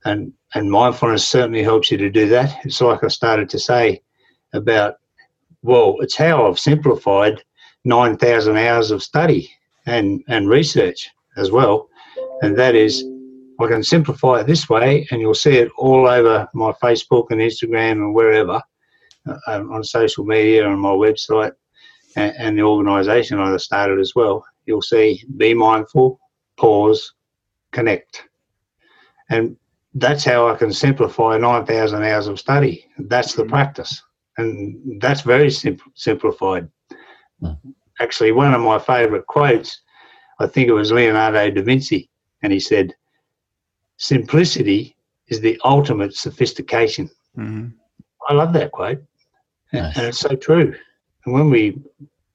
and 0.05 0.33
and 0.55 0.71
mindfulness 0.71 1.27
certainly 1.27 1.63
helps 1.63 1.91
you 1.91 1.99
to 1.99 2.11
do 2.11 2.29
that. 2.29 2.65
It's 2.65 2.81
like 2.81 3.05
I 3.05 3.09
started 3.09 3.49
to 3.51 3.59
say 3.59 4.03
about, 4.55 4.97
well, 5.63 5.97
it's 6.01 6.17
how 6.17 6.49
I've 6.49 6.59
simplified 6.59 7.43
9,000 7.85 8.57
hours 8.57 8.91
of 8.91 9.03
study 9.03 9.51
and, 9.85 10.23
and 10.29 10.49
research 10.49 11.11
as 11.37 11.51
well. 11.51 11.89
And 12.41 12.57
that 12.59 12.75
is, 12.75 13.05
I 13.61 13.67
can 13.67 13.83
simplify 13.83 14.41
it 14.41 14.47
this 14.47 14.69
way, 14.69 15.07
and 15.11 15.21
you'll 15.21 15.35
see 15.35 15.59
it 15.59 15.71
all 15.77 16.09
over 16.09 16.49
my 16.55 16.73
Facebook 16.83 17.27
and 17.31 17.41
Instagram 17.41 17.93
and 17.93 18.15
wherever 18.15 18.63
uh, 19.27 19.65
on 19.71 19.85
social 19.85 20.25
media 20.25 20.69
and 20.69 20.81
my 20.81 20.91
website 20.91 21.53
and, 22.17 22.35
and 22.37 22.59
the 22.59 22.63
organisation 22.63 23.39
I 23.39 23.57
started 23.59 24.01
as 24.01 24.15
well. 24.15 24.45
You'll 24.67 24.83
see 24.83 25.23
be 25.37 25.55
mindful, 25.55 26.19
pause, 26.57 27.15
connect. 27.73 28.25
And 29.31 29.57
that's 29.95 30.25
how 30.25 30.49
I 30.49 30.57
can 30.57 30.73
simplify 30.73 31.39
9,000 31.39 32.03
hours 32.03 32.27
of 32.27 32.41
study. 32.41 32.87
That's 32.99 33.35
the 33.35 33.45
practice. 33.45 34.03
And 34.39 35.01
that's 35.01 35.23
very 35.23 35.51
simple, 35.51 35.91
simplified. 35.95 36.69
Mm. 37.43 37.59
Actually, 38.01 38.33
one 38.33 38.53
of 38.53 38.61
my 38.61 38.79
favourite 38.79 39.27
quotes, 39.27 39.81
I 40.39 40.47
think 40.47 40.69
it 40.69 40.73
was 40.73 40.93
Leonardo 40.93 41.51
da 41.51 41.63
Vinci, 41.63 42.11
and 42.43 42.53
he 42.53 42.61
said, 42.61 42.95
Simplicity 43.97 44.95
is 45.29 45.41
the 45.41 45.59
ultimate 45.65 46.15
sophistication. 46.15 47.11
hmm 47.35 47.69
I 48.29 48.35
love 48.35 48.53
that 48.55 48.73
quote. 48.73 49.03
Nice. 49.73 49.97
And 49.97 50.07
it's 50.07 50.19
so 50.19 50.35
true. 50.35 50.75
And 51.27 51.35
when 51.35 51.51
we 51.51 51.79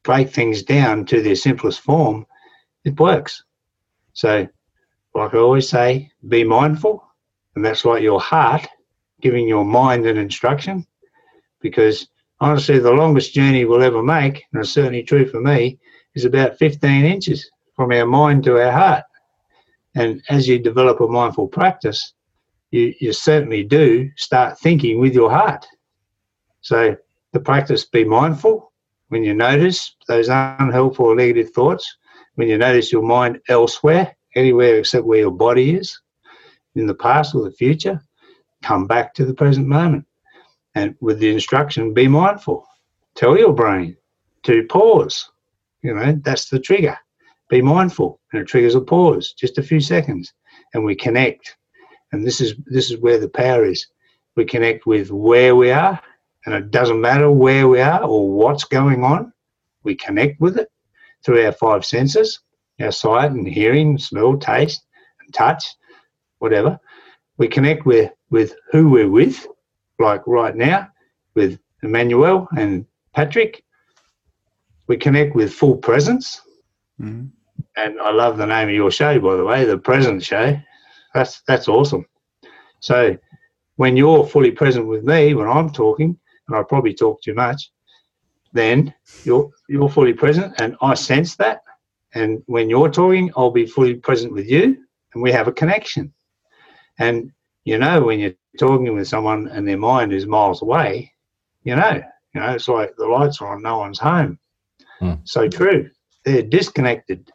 break 0.03 0.29
things 0.29 0.63
down 0.63 1.05
to 1.05 1.21
their 1.21 1.35
simplest 1.35 1.79
form, 1.79 2.25
it 2.83 2.99
works. 2.99 3.43
So, 4.13 4.47
like 5.15 5.33
I 5.33 5.37
always 5.37 5.69
say, 5.69 6.11
be 6.27 6.43
mindful. 6.43 7.03
And 7.55 7.63
that's 7.63 7.85
like 7.85 8.03
your 8.03 8.19
heart 8.19 8.67
giving 9.21 9.47
your 9.47 9.63
mind 9.63 10.05
an 10.05 10.17
instruction. 10.17 10.85
Because 11.61 12.07
honestly, 12.39 12.79
the 12.79 12.91
longest 12.91 13.33
journey 13.33 13.65
we'll 13.65 13.83
ever 13.83 14.03
make, 14.03 14.43
and 14.51 14.61
it's 14.61 14.71
certainly 14.71 15.03
true 15.03 15.25
for 15.25 15.39
me, 15.39 15.79
is 16.15 16.25
about 16.25 16.57
15 16.57 17.05
inches 17.05 17.49
from 17.75 17.91
our 17.93 18.05
mind 18.05 18.43
to 18.43 18.61
our 18.61 18.71
heart. 18.71 19.03
And 19.95 20.21
as 20.29 20.47
you 20.47 20.59
develop 20.59 20.99
a 20.99 21.07
mindful 21.07 21.47
practice, 21.47 22.13
you, 22.71 22.93
you 22.99 23.13
certainly 23.13 23.63
do 23.63 24.09
start 24.17 24.59
thinking 24.59 24.99
with 24.99 25.13
your 25.13 25.29
heart. 25.29 25.65
So 26.61 26.97
the 27.31 27.39
practice 27.39 27.85
be 27.85 28.03
mindful 28.03 28.70
when 29.11 29.25
you 29.25 29.33
notice 29.33 29.93
those 30.07 30.29
unhelpful 30.29 31.07
or 31.07 31.15
negative 31.15 31.49
thoughts, 31.49 31.97
when 32.35 32.47
you 32.47 32.57
notice 32.57 32.93
your 32.93 33.01
mind 33.01 33.41
elsewhere, 33.49 34.15
anywhere 34.37 34.77
except 34.77 35.05
where 35.05 35.19
your 35.19 35.31
body 35.31 35.75
is, 35.75 35.99
in 36.75 36.87
the 36.87 36.95
past 36.95 37.35
or 37.35 37.43
the 37.43 37.51
future, 37.51 38.01
come 38.63 38.87
back 38.87 39.13
to 39.15 39.25
the 39.25 39.33
present 39.33 39.67
moment. 39.67 40.05
And 40.75 40.95
with 41.01 41.19
the 41.19 41.29
instruction, 41.29 41.93
be 41.93 42.07
mindful. 42.07 42.65
Tell 43.15 43.37
your 43.37 43.51
brain 43.51 43.97
to 44.43 44.65
pause. 44.67 45.29
You 45.81 45.93
know, 45.93 46.17
that's 46.23 46.47
the 46.47 46.61
trigger. 46.61 46.97
Be 47.49 47.61
mindful. 47.61 48.21
And 48.31 48.41
it 48.41 48.47
triggers 48.47 48.75
a 48.75 48.81
pause, 48.81 49.33
just 49.33 49.57
a 49.57 49.63
few 49.63 49.81
seconds. 49.81 50.31
And 50.73 50.85
we 50.85 50.95
connect. 50.95 51.57
And 52.13 52.25
this 52.25 52.39
is 52.39 52.55
this 52.65 52.89
is 52.89 52.97
where 52.99 53.19
the 53.19 53.27
power 53.27 53.65
is. 53.65 53.85
We 54.37 54.45
connect 54.45 54.85
with 54.85 55.11
where 55.11 55.53
we 55.53 55.69
are 55.69 55.99
and 56.45 56.55
it 56.55 56.71
doesn't 56.71 57.01
matter 57.01 57.31
where 57.31 57.67
we 57.67 57.79
are 57.81 58.03
or 58.03 58.31
what's 58.31 58.63
going 58.63 59.03
on, 59.03 59.31
we 59.83 59.95
connect 59.95 60.39
with 60.39 60.57
it 60.57 60.69
through 61.23 61.45
our 61.45 61.51
five 61.51 61.85
senses 61.85 62.39
our 62.81 62.91
sight 62.91 63.31
and 63.31 63.47
hearing, 63.47 63.97
smell, 63.97 64.37
taste, 64.37 64.85
and 65.21 65.33
touch, 65.33 65.63
whatever. 66.39 66.79
We 67.37 67.47
connect 67.47 67.85
with, 67.85 68.11
with 68.29 68.55
who 68.71 68.89
we're 68.89 69.09
with, 69.09 69.47
like 69.99 70.25
right 70.27 70.55
now 70.55 70.87
with 71.35 71.59
Emmanuel 71.83 72.47
and 72.57 72.85
Patrick. 73.13 73.63
We 74.87 74.97
connect 74.97 75.35
with 75.35 75.53
full 75.53 75.77
presence. 75.77 76.41
hmm 76.97 77.25
And 77.77 77.99
I 77.99 78.11
love 78.11 78.37
the 78.37 78.45
name 78.45 78.69
of 78.69 78.75
your 78.75 78.91
show, 78.91 79.19
by 79.19 79.35
the 79.35 79.45
way, 79.45 79.65
the 79.65 79.77
Present 79.77 80.23
Show. 80.23 80.59
That's 81.13 81.41
that's 81.47 81.67
awesome. 81.67 82.05
So 82.79 83.17
when 83.75 83.97
you're 83.97 84.25
fully 84.25 84.51
present 84.51 84.87
with 84.87 85.03
me 85.03 85.33
when 85.33 85.47
I'm 85.47 85.69
talking, 85.69 86.17
and 86.51 86.59
I 86.59 86.63
probably 86.63 86.93
talk 86.93 87.21
too 87.21 87.33
much, 87.33 87.71
then 88.53 88.93
you're 89.23 89.49
you're 89.69 89.89
fully 89.89 90.13
present, 90.13 90.53
and 90.59 90.75
I 90.81 90.93
sense 90.93 91.35
that. 91.37 91.61
And 92.13 92.43
when 92.47 92.69
you're 92.69 92.91
talking, 92.91 93.31
I'll 93.37 93.51
be 93.51 93.65
fully 93.65 93.95
present 93.95 94.33
with 94.33 94.49
you, 94.49 94.77
and 95.13 95.23
we 95.23 95.31
have 95.31 95.47
a 95.47 95.53
connection. 95.53 96.13
And 96.99 97.31
you 97.63 97.77
know 97.77 98.01
when 98.01 98.19
you're 98.19 98.33
talking 98.59 98.93
with 98.93 99.07
someone 99.07 99.47
and 99.47 99.67
their 99.67 99.77
mind 99.77 100.11
is 100.11 100.25
miles 100.25 100.61
away, 100.61 101.13
you 101.63 101.75
know, 101.75 102.01
you 102.33 102.41
know, 102.41 102.51
it's 102.51 102.67
like 102.67 102.95
the 102.97 103.07
lights 103.07 103.41
are 103.41 103.55
on, 103.55 103.61
no 103.61 103.77
one's 103.77 103.99
home. 103.99 104.39
Hmm. 104.99 105.13
So 105.23 105.47
true. 105.47 105.89
They're 106.25 106.43
disconnected. 106.43 107.31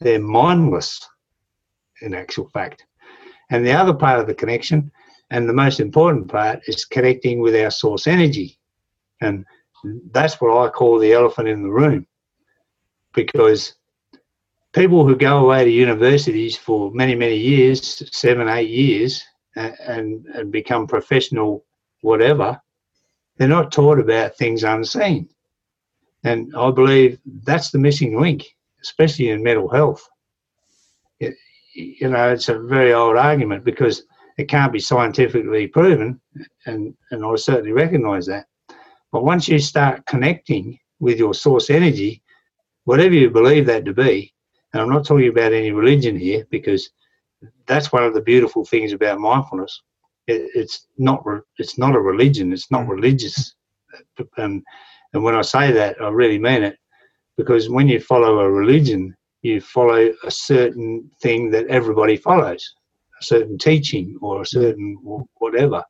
They're 0.00 0.20
mindless, 0.20 1.06
in 2.00 2.14
actual 2.14 2.48
fact. 2.48 2.86
And 3.50 3.66
the 3.66 3.72
other 3.72 3.94
part 3.94 4.20
of 4.20 4.26
the 4.26 4.34
connection, 4.34 4.90
and 5.32 5.48
the 5.48 5.54
most 5.54 5.80
important 5.80 6.28
part, 6.28 6.60
is 6.66 6.84
connecting 6.84 7.40
with 7.40 7.56
our 7.56 7.70
source 7.70 8.06
energy. 8.06 8.58
And 9.22 9.46
that's 10.10 10.40
what 10.40 10.56
I 10.56 10.68
call 10.68 10.98
the 10.98 11.14
elephant 11.14 11.48
in 11.48 11.62
the 11.62 11.70
room. 11.70 12.06
Because 13.14 13.74
people 14.74 15.06
who 15.06 15.16
go 15.16 15.38
away 15.38 15.64
to 15.64 15.70
universities 15.70 16.56
for 16.56 16.90
many, 16.92 17.14
many 17.14 17.36
years, 17.36 18.02
seven, 18.14 18.46
eight 18.48 18.68
years, 18.68 19.24
and, 19.56 20.26
and 20.26 20.52
become 20.52 20.86
professional, 20.86 21.64
whatever, 22.02 22.60
they're 23.38 23.48
not 23.48 23.72
taught 23.72 23.98
about 23.98 24.36
things 24.36 24.64
unseen. 24.64 25.30
And 26.24 26.54
I 26.54 26.70
believe 26.70 27.18
that's 27.42 27.70
the 27.70 27.78
missing 27.78 28.20
link, 28.20 28.44
especially 28.82 29.30
in 29.30 29.42
mental 29.42 29.68
health. 29.68 30.06
It, 31.20 31.34
you 31.74 32.10
know, 32.10 32.28
it's 32.28 32.50
a 32.50 32.58
very 32.58 32.92
old 32.92 33.16
argument 33.16 33.64
because 33.64 34.04
it 34.38 34.48
can't 34.48 34.72
be 34.72 34.80
scientifically 34.80 35.66
proven, 35.66 36.20
and, 36.66 36.94
and 37.10 37.24
I 37.24 37.34
certainly 37.36 37.72
recognize 37.72 38.26
that. 38.26 38.46
But 39.10 39.24
once 39.24 39.48
you 39.48 39.58
start 39.58 40.06
connecting 40.06 40.78
with 41.00 41.18
your 41.18 41.34
source 41.34 41.68
energy, 41.70 42.22
whatever 42.84 43.14
you 43.14 43.30
believe 43.30 43.66
that 43.66 43.84
to 43.84 43.92
be, 43.92 44.32
and 44.72 44.80
I'm 44.80 44.88
not 44.88 45.04
talking 45.04 45.28
about 45.28 45.52
any 45.52 45.70
religion 45.70 46.16
here 46.16 46.46
because 46.50 46.90
that's 47.66 47.92
one 47.92 48.04
of 48.04 48.14
the 48.14 48.22
beautiful 48.22 48.64
things 48.64 48.92
about 48.92 49.20
mindfulness. 49.20 49.82
It, 50.26 50.50
it's 50.54 50.86
not 50.98 51.24
re- 51.26 51.40
it's 51.58 51.76
not 51.76 51.94
a 51.94 52.00
religion. 52.00 52.52
It's 52.52 52.70
not 52.70 52.88
religious, 52.88 53.54
and 54.38 54.62
and 55.12 55.22
when 55.22 55.34
I 55.34 55.42
say 55.42 55.72
that, 55.72 56.00
I 56.00 56.08
really 56.08 56.38
mean 56.38 56.62
it, 56.62 56.78
because 57.36 57.68
when 57.68 57.88
you 57.88 58.00
follow 58.00 58.40
a 58.40 58.50
religion, 58.50 59.14
you 59.42 59.60
follow 59.60 60.12
a 60.24 60.30
certain 60.30 61.10
thing 61.20 61.50
that 61.50 61.66
everybody 61.66 62.16
follows, 62.16 62.74
a 63.22 63.24
certain 63.24 63.58
teaching 63.58 64.18
or 64.20 64.42
a 64.42 64.46
certain 64.46 64.96
whatever. 65.38 65.82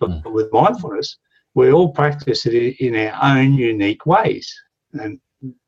But 0.00 0.10
Mm. 0.10 0.32
with 0.32 0.52
mindfulness, 0.52 1.18
we 1.54 1.72
all 1.72 1.90
practice 1.92 2.46
it 2.46 2.76
in 2.86 2.94
our 2.94 3.16
own 3.32 3.54
unique 3.54 4.04
ways, 4.06 4.46
and 4.92 5.18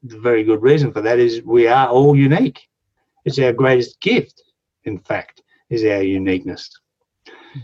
the 0.03 0.19
very 0.19 0.45
good 0.45 0.63
reason 0.63 0.93
for 0.93 1.03
that 1.03 1.19
is 1.19 1.43
we 1.45 1.67
are 1.67 1.89
all 1.89 2.15
unique. 2.17 2.61
It's 3.25 3.39
our 3.39 3.53
greatest 3.53 4.01
gift, 4.01 4.37
in 4.85 4.99
fact, 4.99 5.43
is 5.71 5.83
our 5.85 6.03
uniqueness. 6.03 6.69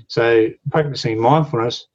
So 0.09 0.49
practicing 0.71 1.21
mindfulness, 1.21 1.87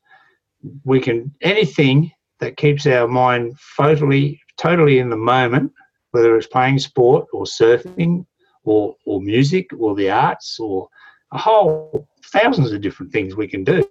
we 0.83 0.99
can 0.99 1.33
anything 1.41 2.11
that 2.39 2.57
keeps 2.57 2.85
our 2.85 3.07
mind 3.07 3.57
totally 3.77 4.39
totally 4.57 4.99
in 4.99 5.09
the 5.09 5.23
moment, 5.35 5.71
whether 6.11 6.35
it's 6.37 6.47
playing 6.47 6.79
sport 6.79 7.25
or 7.33 7.45
surfing 7.45 8.25
or 8.63 8.95
or 9.05 9.21
music 9.21 9.67
or 9.79 9.95
the 9.95 10.09
arts 10.09 10.59
or 10.59 10.87
a 11.31 11.37
whole 11.37 12.07
thousands 12.31 12.71
of 12.71 12.81
different 12.81 13.11
things 13.11 13.35
we 13.35 13.47
can 13.47 13.63
do, 13.63 13.85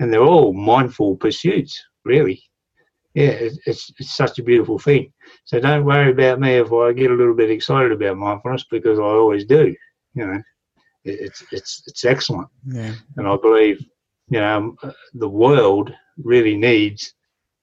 and 0.00 0.12
they're 0.12 0.22
all 0.22 0.52
mindful 0.52 1.16
pursuits, 1.16 1.80
really. 2.04 2.42
Yeah, 3.14 3.30
it's, 3.30 3.58
it's, 3.66 3.92
it's 3.98 4.14
such 4.14 4.38
a 4.38 4.42
beautiful 4.44 4.78
thing. 4.78 5.12
So 5.44 5.58
don't 5.58 5.84
worry 5.84 6.10
about 6.12 6.40
me 6.40 6.52
if 6.56 6.72
I 6.72 6.92
get 6.92 7.10
a 7.10 7.14
little 7.14 7.34
bit 7.34 7.50
excited 7.50 7.90
about 7.90 8.16
mindfulness 8.16 8.64
because 8.70 8.98
I 8.98 9.02
always 9.02 9.44
do. 9.44 9.74
You 10.14 10.26
know, 10.26 10.42
It- 11.04 11.20
it's 11.20 11.44
it's 11.52 11.82
it's 11.86 12.04
excellent 12.04 12.48
Yeah. 12.66 12.94
and 13.16 13.26
I 13.26 13.36
believe 13.36 13.78
you 14.28 14.40
know 14.40 14.76
the 15.14 15.28
world 15.28 15.92
really 16.22 16.56
needs 16.56 17.14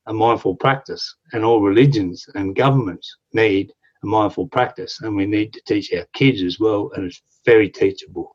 a 0.08 0.14
mindful 0.14 0.56
practice, 0.56 1.16
and 1.34 1.44
all 1.44 1.62
religions 1.62 2.26
and 2.36 2.56
governments 2.56 3.18
need 3.34 3.72
a 4.04 4.08
mindful 4.08 4.48
practice, 4.48 5.02
and 5.02 5.16
we 5.16 5.26
need 5.26 5.54
to 5.54 5.62
teach 5.68 5.94
our 5.94 6.06
kids 6.14 6.42
as 6.44 6.60
well, 6.60 6.92
and 6.96 7.06
it's 7.06 7.22
very 7.46 7.70
teachable. 7.70 8.35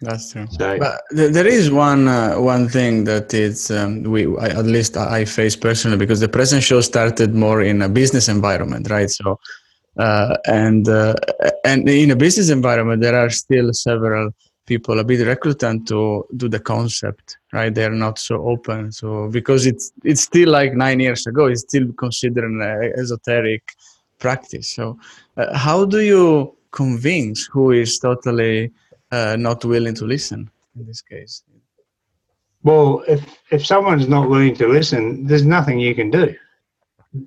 That's 0.00 0.32
true. 0.32 0.46
So, 0.50 0.78
but 0.78 1.02
there 1.10 1.46
is 1.46 1.70
one 1.70 2.06
uh, 2.06 2.36
one 2.36 2.68
thing 2.68 3.04
that 3.04 3.34
is 3.34 3.70
um, 3.70 4.04
we 4.04 4.26
I, 4.38 4.48
at 4.50 4.66
least 4.66 4.96
I 4.96 5.24
face 5.24 5.56
personally 5.56 5.96
because 5.96 6.20
the 6.20 6.28
present 6.28 6.62
show 6.62 6.80
started 6.80 7.34
more 7.34 7.62
in 7.62 7.82
a 7.82 7.88
business 7.88 8.28
environment, 8.28 8.90
right? 8.90 9.10
So, 9.10 9.40
uh, 9.98 10.36
and 10.46 10.88
uh, 10.88 11.14
and 11.64 11.88
in 11.88 12.12
a 12.12 12.16
business 12.16 12.48
environment, 12.48 13.02
there 13.02 13.16
are 13.16 13.30
still 13.30 13.72
several 13.72 14.30
people 14.66 15.00
a 15.00 15.04
bit 15.04 15.26
reluctant 15.26 15.88
to 15.88 16.24
do 16.36 16.48
the 16.48 16.60
concept, 16.60 17.38
right? 17.52 17.74
They're 17.74 17.90
not 17.90 18.20
so 18.20 18.46
open. 18.46 18.92
So 18.92 19.28
because 19.28 19.66
it's 19.66 19.90
it's 20.04 20.22
still 20.22 20.50
like 20.50 20.74
nine 20.74 21.00
years 21.00 21.26
ago, 21.26 21.46
it's 21.46 21.62
still 21.62 21.92
considered 21.94 22.44
an 22.44 22.92
esoteric 22.96 23.62
practice. 24.20 24.68
So, 24.68 24.96
uh, 25.36 25.56
how 25.58 25.84
do 25.84 26.00
you 26.00 26.54
convince 26.70 27.46
who 27.46 27.72
is 27.72 27.98
totally 27.98 28.70
uh, 29.10 29.36
not 29.38 29.64
willing 29.64 29.94
to 29.94 30.04
listen 30.04 30.50
in 30.76 30.86
this 30.86 31.02
case? 31.02 31.42
Well, 32.62 33.04
if 33.06 33.24
if 33.50 33.64
someone's 33.64 34.08
not 34.08 34.28
willing 34.28 34.54
to 34.56 34.68
listen, 34.68 35.26
there's 35.26 35.44
nothing 35.44 35.78
you 35.78 35.94
can 35.94 36.10
do. 36.10 36.34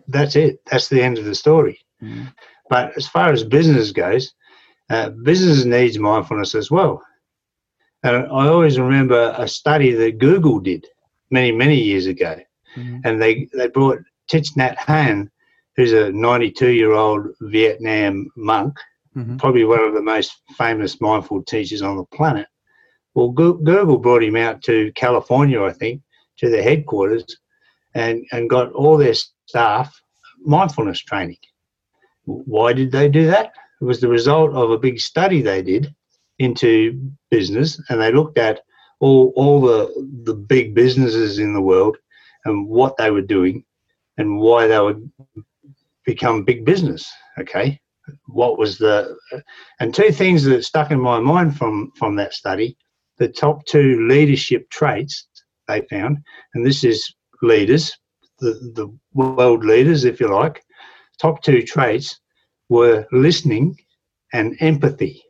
That's 0.08 0.36
it. 0.36 0.60
That's 0.70 0.90
the 0.90 1.02
end 1.02 1.18
of 1.18 1.26
the 1.26 1.36
story. 1.36 1.80
Mm. 2.02 2.34
But 2.70 2.96
as 2.98 3.08
far 3.08 3.32
as 3.32 3.44
business 3.44 3.92
goes, 3.92 4.34
uh, 4.90 5.10
business 5.10 5.66
needs 5.66 5.98
mindfulness 5.98 6.54
as 6.56 6.70
well. 6.70 7.02
And 8.04 8.16
I 8.16 8.48
always 8.48 8.80
remember 8.80 9.34
a 9.38 9.48
study 9.48 9.92
that 9.94 10.18
Google 10.18 10.60
did 10.60 10.88
many, 11.30 11.52
many 11.52 11.78
years 11.78 12.08
ago. 12.08 12.40
Mm-hmm. 12.76 12.98
And 13.04 13.22
they, 13.22 13.48
they 13.54 13.68
brought 13.68 14.00
Thich 14.32 14.56
Nhat 14.58 14.78
Hanh, 14.78 15.30
who's 15.76 15.94
a 15.94 16.12
92 16.12 16.70
year 16.70 16.94
old 16.94 17.28
Vietnam 17.42 18.30
monk, 18.36 18.76
mm-hmm. 19.16 19.38
probably 19.38 19.66
one 19.66 19.84
of 19.84 19.94
the 19.94 20.02
most 20.02 20.42
famous 20.58 21.00
mindful 21.02 21.44
teachers 21.44 21.82
on 21.82 21.98
the 21.98 22.06
planet. 22.06 22.48
Well, 23.14 23.30
Google 23.30 23.98
brought 23.98 24.24
him 24.24 24.36
out 24.36 24.62
to 24.64 24.92
California, 24.94 25.62
I 25.62 25.74
think, 25.74 26.02
to 26.38 26.50
their 26.50 26.64
headquarters, 26.64 27.26
and, 27.94 28.26
and 28.32 28.50
got 28.50 28.72
all 28.72 28.98
their 28.98 29.14
staff 29.46 29.94
mindfulness 30.40 31.02
training. 31.02 31.38
Why 32.24 32.74
did 32.74 32.92
they 32.92 33.10
do 33.10 33.28
that? 33.28 33.54
It 33.82 33.86
was 33.86 34.00
the 34.00 34.08
result 34.08 34.54
of 34.54 34.72
a 34.72 34.78
big 34.78 35.00
study 35.00 35.42
they 35.42 35.62
did 35.62 35.94
into 36.40 37.12
business 37.30 37.82
and 37.90 38.00
they 38.00 38.12
looked 38.12 38.38
at 38.38 38.62
all, 39.00 39.34
all 39.36 39.60
the, 39.60 40.10
the 40.24 40.34
big 40.34 40.74
businesses 40.74 41.40
in 41.40 41.54
the 41.54 41.62
world 41.62 41.98
and 42.46 42.68
what 42.68 42.96
they 42.98 43.12
were 43.12 43.22
doing 43.22 43.64
and 44.18 44.40
why 44.40 44.68
they 44.68 44.80
would 44.80 45.12
become 46.06 46.44
big 46.44 46.64
business. 46.64 47.12
Okay 47.40 47.80
what 48.28 48.58
was 48.58 48.78
the 48.78 49.18
and 49.80 49.94
two 49.94 50.12
things 50.12 50.44
that 50.44 50.64
stuck 50.64 50.92
in 50.92 51.00
my 51.00 51.20
mind 51.20 51.58
from 51.58 51.92
from 51.98 52.16
that 52.16 52.34
study 52.34 52.78
the 53.18 53.28
top 53.28 53.66
two 53.66 54.08
leadership 54.08 54.70
traits 54.70 55.28
they 55.68 55.82
found 55.90 56.18
and 56.54 56.66
this 56.66 56.84
is 56.84 57.14
leaders 57.42 57.98
the, 58.40 58.54
the 58.76 58.88
world 59.14 59.64
leaders 59.64 60.04
if 60.06 60.20
you 60.20 60.28
like 60.28 60.64
top 61.20 61.42
two 61.44 61.62
traits 61.62 62.20
were 62.70 63.06
listening 63.12 63.78
and 64.34 64.56
empathy 64.60 65.24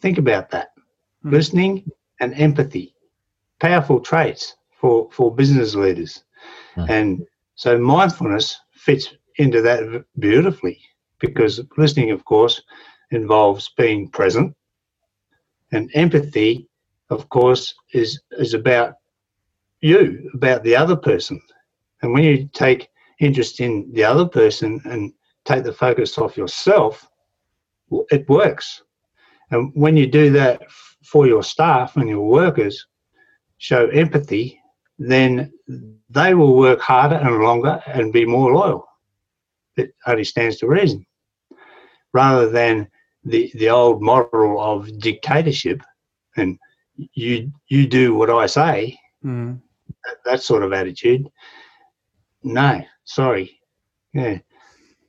think 0.00 0.18
about 0.18 0.50
that 0.50 0.68
mm. 1.24 1.32
listening 1.32 1.84
and 2.20 2.34
empathy 2.34 2.94
powerful 3.60 4.00
traits 4.00 4.56
for 4.80 5.08
for 5.10 5.34
business 5.34 5.74
leaders 5.74 6.24
mm. 6.76 6.88
and 6.88 7.26
so 7.54 7.78
mindfulness 7.78 8.58
fits 8.72 9.08
into 9.36 9.60
that 9.62 10.04
beautifully 10.18 10.80
because 11.20 11.60
listening, 11.76 12.10
of 12.10 12.24
course, 12.24 12.62
involves 13.10 13.70
being 13.76 14.08
present, 14.08 14.54
and 15.72 15.90
empathy, 15.94 16.68
of 17.10 17.28
course, 17.28 17.74
is 17.92 18.20
is 18.38 18.54
about 18.54 18.94
you, 19.80 20.30
about 20.34 20.62
the 20.62 20.76
other 20.76 20.96
person. 20.96 21.40
And 22.02 22.12
when 22.12 22.24
you 22.24 22.48
take 22.52 22.88
interest 23.20 23.60
in 23.60 23.90
the 23.92 24.04
other 24.04 24.26
person 24.26 24.80
and 24.84 25.12
take 25.44 25.64
the 25.64 25.72
focus 25.72 26.18
off 26.18 26.36
yourself, 26.36 27.08
it 28.10 28.28
works. 28.28 28.82
And 29.50 29.72
when 29.74 29.96
you 29.96 30.06
do 30.06 30.30
that 30.30 30.62
for 31.02 31.26
your 31.26 31.42
staff 31.42 31.96
and 31.96 32.08
your 32.08 32.26
workers, 32.26 32.86
show 33.58 33.86
empathy, 33.88 34.60
then 34.98 35.52
they 36.10 36.34
will 36.34 36.56
work 36.56 36.80
harder 36.80 37.16
and 37.16 37.38
longer 37.38 37.80
and 37.86 38.12
be 38.12 38.24
more 38.26 38.52
loyal 38.52 38.86
it 39.76 39.94
only 40.06 40.24
stands 40.24 40.58
to 40.58 40.66
reason. 40.66 41.04
Rather 42.12 42.48
than 42.48 42.88
the, 43.24 43.50
the 43.54 43.70
old 43.70 44.02
model 44.02 44.60
of 44.60 44.98
dictatorship 44.98 45.82
and 46.36 46.58
you 47.14 47.52
you 47.68 47.86
do 47.86 48.14
what 48.14 48.30
I 48.30 48.46
say, 48.46 48.98
mm. 49.24 49.60
that, 50.04 50.16
that 50.24 50.42
sort 50.42 50.62
of 50.62 50.72
attitude. 50.72 51.28
No, 52.42 52.82
sorry. 53.04 53.58
Yeah. 54.12 54.38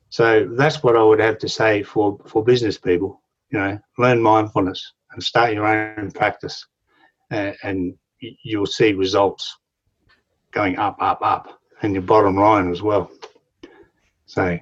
So 0.10 0.48
that's 0.52 0.82
what 0.82 0.96
I 0.96 1.04
would 1.04 1.20
have 1.20 1.38
to 1.40 1.50
say 1.50 1.84
for, 1.84 2.18
for 2.26 2.44
business 2.44 2.78
people. 2.78 3.22
You 3.52 3.60
know, 3.60 3.80
learn 4.00 4.22
mindfulness 4.22 4.94
and 5.12 5.22
start 5.22 5.54
your 5.54 5.68
own 5.68 6.10
practice, 6.12 6.66
uh, 7.32 7.52
and 7.64 7.96
you'll 8.20 8.66
see 8.66 8.94
results 8.94 9.56
going 10.52 10.78
up, 10.78 10.98
up, 11.00 11.20
up, 11.22 11.60
and 11.82 11.94
your 11.94 12.02
bottom 12.02 12.38
line 12.38 12.72
as 12.72 12.82
well. 12.82 13.12
So 14.26 14.58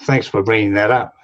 thanks 0.00 0.26
for 0.26 0.42
bringing 0.42 0.74
that 0.74 0.90
up. 0.90 1.14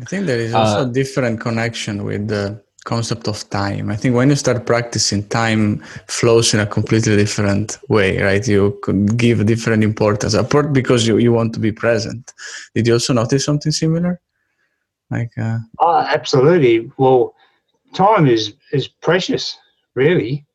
I 0.00 0.04
think 0.04 0.26
there 0.26 0.40
is 0.40 0.52
also 0.52 0.80
uh, 0.80 0.90
a 0.90 0.92
different 0.92 1.40
connection 1.40 2.04
with 2.04 2.26
the 2.28 2.60
concept 2.84 3.28
of 3.28 3.48
time. 3.50 3.90
I 3.90 3.96
think 3.96 4.14
when 4.14 4.30
you 4.30 4.36
start 4.36 4.66
practicing, 4.66 5.28
time 5.28 5.82
flows 6.08 6.54
in 6.54 6.60
a 6.60 6.66
completely 6.66 7.16
different 7.16 7.78
way, 7.88 8.20
right? 8.20 8.46
You 8.46 8.78
could 8.82 9.16
give 9.16 9.44
different 9.46 9.84
importance, 9.84 10.34
apart 10.34 10.72
because 10.72 11.06
you, 11.06 11.18
you 11.18 11.32
want 11.32 11.52
to 11.54 11.60
be 11.60 11.72
present. 11.72 12.32
Did 12.74 12.86
you 12.86 12.94
also 12.94 13.12
notice 13.12 13.44
something 13.44 13.72
similar? 13.72 14.20
Like, 15.10 15.30
uh... 15.38 15.58
oh, 15.80 15.98
absolutely. 15.98 16.90
Well, 16.96 17.34
time 17.94 18.26
is 18.26 18.54
is 18.72 18.88
precious, 18.88 19.56
really. 19.94 20.46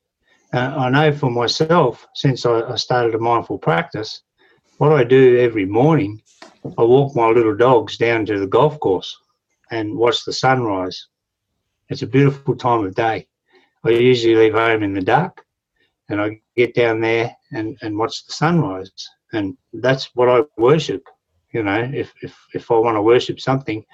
Uh, 0.54 0.74
I 0.78 0.90
know 0.90 1.14
for 1.14 1.32
myself, 1.32 2.06
since 2.16 2.46
I, 2.46 2.62
I 2.62 2.76
started 2.76 3.16
a 3.16 3.20
mindful 3.20 3.58
practice, 3.58 4.24
what 4.82 4.94
I 4.94 5.04
do 5.04 5.38
every 5.38 5.68
morning, 5.68 6.20
I 6.76 6.82
walk 6.82 7.16
my 7.16 7.28
little 7.28 7.56
dogs 7.56 7.98
down 7.98 8.26
to 8.26 8.40
the 8.40 8.48
golf 8.48 8.80
course 8.80 9.16
and 9.70 9.96
watch 9.96 10.26
the 10.26 10.34
sunrise. 10.34 11.06
It's 11.90 12.02
a 12.02 12.08
beautiful 12.08 12.56
time 12.56 12.84
of 12.84 12.96
day. 12.96 13.28
I 13.86 13.90
usually 13.90 14.34
leave 14.34 14.54
home 14.56 14.82
in 14.82 14.96
the 14.96 15.02
dark 15.02 15.46
and 16.10 16.20
I 16.20 16.42
get 16.58 16.74
down 16.74 17.00
there 17.00 17.32
and, 17.52 17.78
and 17.84 17.96
watch 17.96 18.26
the 18.26 18.34
sunrise. 18.34 18.90
And 19.34 19.56
that's 19.72 20.10
what 20.16 20.30
I 20.30 20.42
worship. 20.58 21.04
You 21.54 21.62
know, 21.62 21.88
if, 21.94 22.12
if, 22.24 22.36
if 22.56 22.72
I 22.72 22.80
want 22.80 22.98
to 22.98 23.04
worship 23.04 23.40
something, 23.40 23.86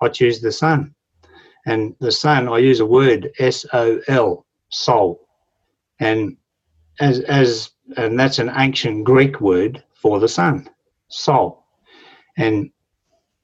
I 0.00 0.06
choose 0.10 0.40
the 0.40 0.52
sun. 0.52 0.94
And 1.66 1.96
the 1.98 2.12
sun, 2.12 2.46
I 2.46 2.58
use 2.58 2.78
a 2.78 2.86
word, 2.86 3.32
S 3.40 3.66
O 3.72 4.00
L, 4.06 4.46
sol. 4.70 5.26
And 5.98 6.36
as, 7.00 7.18
as, 7.22 7.70
and 7.96 8.16
that's 8.16 8.38
an 8.38 8.52
ancient 8.54 9.02
Greek 9.02 9.40
word 9.40 9.82
for 10.06 10.20
the 10.20 10.28
sun, 10.28 10.70
sol. 11.08 11.66
And 12.36 12.70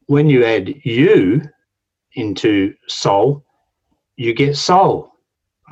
when 0.07 0.31
you 0.31 0.45
add 0.45 0.73
you 0.85 1.43
into 2.15 2.73
sol, 2.87 3.45
you 4.15 4.33
get 4.33 4.57
soul. 4.57 5.11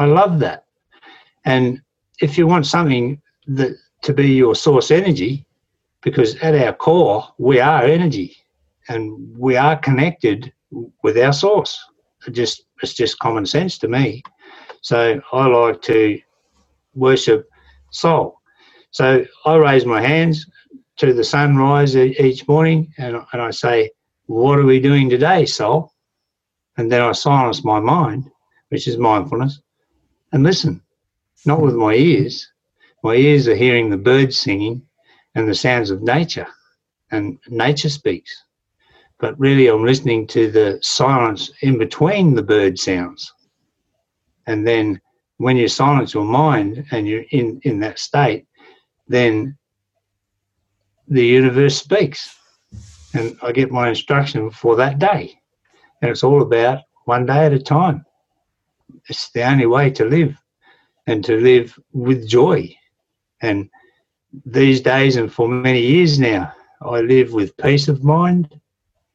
I 0.00 0.07
love 0.07 0.40
that. 0.40 0.64
And 1.44 1.81
if 2.20 2.37
you 2.37 2.48
want 2.48 2.66
something 2.66 3.22
that 3.46 3.70
to 4.03 4.12
be 4.12 4.31
your 4.33 4.57
source 4.57 4.90
energy, 4.90 5.46
because 6.03 6.35
at 6.46 6.57
our 6.57 6.72
core 6.72 7.22
we 7.38 7.61
are 7.61 7.85
energy 7.85 8.35
and 8.88 9.05
we 9.38 9.57
are 9.57 9.76
connected 9.76 10.53
with 11.05 11.16
our 11.18 11.33
source. 11.33 11.79
It 12.26 12.33
just 12.33 12.64
it's 12.83 12.94
just 12.94 13.20
common 13.20 13.46
sense 13.46 13.79
to 13.79 13.87
me. 13.87 14.24
So 14.83 15.20
I 15.33 15.46
like 15.46 15.83
to 15.83 16.18
worship 16.94 17.48
soul. 17.92 18.40
So 18.90 19.24
I 19.46 19.55
raise 19.55 19.87
my 19.87 20.03
hands 20.03 20.46
to 21.00 21.14
the 21.14 21.24
sunrise 21.24 21.96
each 21.96 22.46
morning 22.46 22.92
and, 22.98 23.16
and 23.32 23.40
I 23.42 23.50
say, 23.50 23.90
What 24.26 24.58
are 24.58 24.66
we 24.66 24.80
doing 24.80 25.08
today, 25.08 25.46
soul? 25.46 25.92
And 26.76 26.92
then 26.92 27.00
I 27.00 27.12
silence 27.12 27.64
my 27.64 27.80
mind, 27.80 28.30
which 28.68 28.86
is 28.86 28.98
mindfulness, 28.98 29.60
and 30.32 30.42
listen, 30.42 30.82
not 31.46 31.60
with 31.62 31.74
my 31.74 31.94
ears. 31.94 32.46
My 33.02 33.14
ears 33.14 33.48
are 33.48 33.56
hearing 33.56 33.88
the 33.88 33.96
birds 33.96 34.38
singing 34.38 34.82
and 35.34 35.48
the 35.48 35.54
sounds 35.54 35.90
of 35.90 36.02
nature, 36.02 36.46
and 37.10 37.38
nature 37.48 37.88
speaks. 37.88 38.44
But 39.18 39.38
really, 39.40 39.68
I'm 39.68 39.84
listening 39.84 40.26
to 40.28 40.50
the 40.50 40.78
silence 40.82 41.50
in 41.62 41.78
between 41.78 42.34
the 42.34 42.42
bird 42.42 42.78
sounds. 42.78 43.32
And 44.46 44.66
then 44.66 45.00
when 45.38 45.56
you 45.56 45.68
silence 45.68 46.12
your 46.12 46.24
mind 46.24 46.84
and 46.90 47.08
you're 47.08 47.24
in, 47.30 47.60
in 47.64 47.80
that 47.80 47.98
state, 47.98 48.46
then 49.08 49.56
the 51.10 51.26
universe 51.26 51.76
speaks. 51.76 52.36
And 53.12 53.36
I 53.42 53.52
get 53.52 53.72
my 53.72 53.88
instruction 53.88 54.50
for 54.50 54.76
that 54.76 54.98
day. 55.00 55.38
And 56.00 56.10
it's 56.10 56.24
all 56.24 56.42
about 56.42 56.78
one 57.04 57.26
day 57.26 57.44
at 57.44 57.52
a 57.52 57.58
time. 57.58 58.06
It's 59.08 59.30
the 59.30 59.42
only 59.42 59.66
way 59.66 59.90
to 59.90 60.04
live 60.04 60.36
and 61.06 61.24
to 61.24 61.36
live 61.36 61.76
with 61.92 62.28
joy. 62.28 62.74
And 63.42 63.68
these 64.46 64.80
days 64.80 65.16
and 65.16 65.32
for 65.32 65.48
many 65.48 65.80
years 65.80 66.20
now, 66.20 66.52
I 66.82 67.00
live 67.00 67.32
with 67.32 67.56
peace 67.56 67.88
of 67.88 68.04
mind 68.04 68.60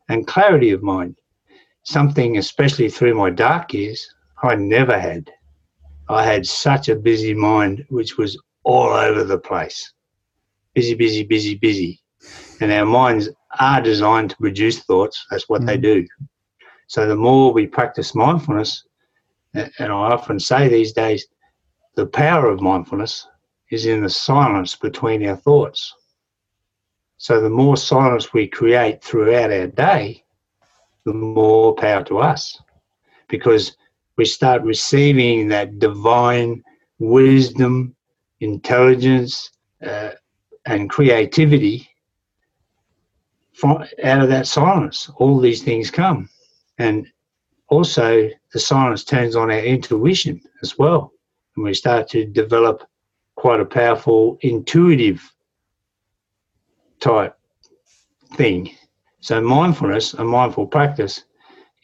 and 0.09 0.27
clarity 0.27 0.71
of 0.71 0.83
mind. 0.83 1.15
Something, 1.83 2.37
especially 2.37 2.89
through 2.89 3.15
my 3.15 3.29
dark 3.29 3.73
years, 3.73 4.13
I 4.43 4.55
never 4.55 4.99
had. 4.99 5.31
I 6.09 6.25
had 6.25 6.45
such 6.45 6.89
a 6.89 6.95
busy 6.95 7.33
mind, 7.33 7.85
which 7.89 8.17
was 8.17 8.37
all 8.63 8.89
over 8.89 9.23
the 9.23 9.37
place. 9.39 9.93
Busy, 10.75 10.93
busy, 10.93 11.23
busy, 11.23 11.55
busy. 11.55 11.99
And 12.61 12.71
our 12.71 12.85
minds 12.85 13.29
are 13.59 13.81
designed 13.81 14.29
to 14.31 14.35
produce 14.37 14.83
thoughts. 14.83 15.25
That's 15.31 15.49
what 15.49 15.61
mm. 15.61 15.67
they 15.67 15.77
do. 15.77 16.05
So 16.87 17.07
the 17.07 17.15
more 17.15 17.51
we 17.51 17.65
practice 17.65 18.13
mindfulness, 18.13 18.83
and 19.53 19.71
I 19.79 19.89
often 19.89 20.39
say 20.39 20.67
these 20.67 20.93
days, 20.93 21.25
the 21.95 22.05
power 22.05 22.47
of 22.49 22.61
mindfulness 22.61 23.25
is 23.71 23.85
in 23.85 24.03
the 24.03 24.09
silence 24.09 24.75
between 24.75 25.25
our 25.25 25.37
thoughts. 25.37 25.93
So 27.17 27.39
the 27.41 27.49
more 27.49 27.77
silence 27.77 28.33
we 28.33 28.47
create 28.47 29.01
throughout 29.01 29.51
our 29.51 29.67
day, 29.67 30.23
the 31.05 31.13
more 31.13 31.73
power 31.73 32.03
to 32.03 32.19
us. 32.19 32.61
Because 33.29 33.77
we 34.17 34.25
start 34.25 34.61
receiving 34.63 35.47
that 35.47 35.79
divine 35.79 36.63
wisdom, 36.99 37.95
intelligence, 38.41 39.49
uh, 39.85 40.11
and 40.65 40.89
creativity 40.89 41.89
from 43.53 43.85
out 44.03 44.21
of 44.21 44.29
that 44.29 44.47
silence. 44.47 45.09
All 45.17 45.39
these 45.39 45.63
things 45.63 45.89
come. 45.89 46.29
And 46.77 47.07
also, 47.69 48.29
the 48.53 48.59
silence 48.59 49.03
turns 49.03 49.35
on 49.35 49.49
our 49.49 49.59
intuition 49.59 50.41
as 50.61 50.77
well. 50.77 51.11
And 51.55 51.65
we 51.65 51.73
start 51.73 52.09
to 52.09 52.25
develop 52.25 52.83
quite 53.35 53.59
a 53.59 53.65
powerful 53.65 54.37
intuitive 54.41 55.21
type 56.99 57.35
thing. 58.35 58.75
So, 59.21 59.41
mindfulness, 59.41 60.13
a 60.13 60.23
mindful 60.23 60.67
practice, 60.67 61.23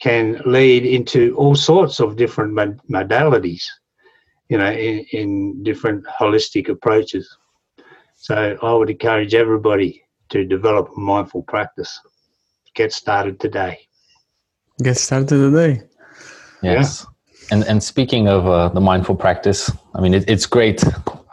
can 0.00 0.40
lead 0.44 0.84
into 0.84 1.34
all 1.36 1.54
sorts 1.54 2.00
of 2.00 2.16
different 2.16 2.54
modalities, 2.90 3.64
you 4.48 4.58
know, 4.58 4.70
in, 4.70 5.04
in 5.12 5.62
different 5.62 6.04
holistic 6.06 6.68
approaches. 6.68 7.36
So, 8.22 8.56
I 8.62 8.72
would 8.72 8.88
encourage 8.88 9.34
everybody 9.34 10.04
to 10.28 10.44
develop 10.44 10.90
a 10.96 11.00
mindful 11.00 11.42
practice. 11.42 11.98
Get 12.76 12.92
started 12.92 13.40
today. 13.40 13.80
Get 14.80 14.96
started 14.96 15.28
today. 15.28 15.82
Yes. 16.62 17.04
Yeah. 17.04 17.50
And, 17.50 17.64
and 17.64 17.82
speaking 17.82 18.28
of 18.28 18.46
uh, 18.46 18.68
the 18.68 18.80
mindful 18.80 19.16
practice, 19.16 19.72
I 19.96 20.00
mean, 20.00 20.14
it, 20.14 20.30
it's 20.30 20.46
great 20.46 20.84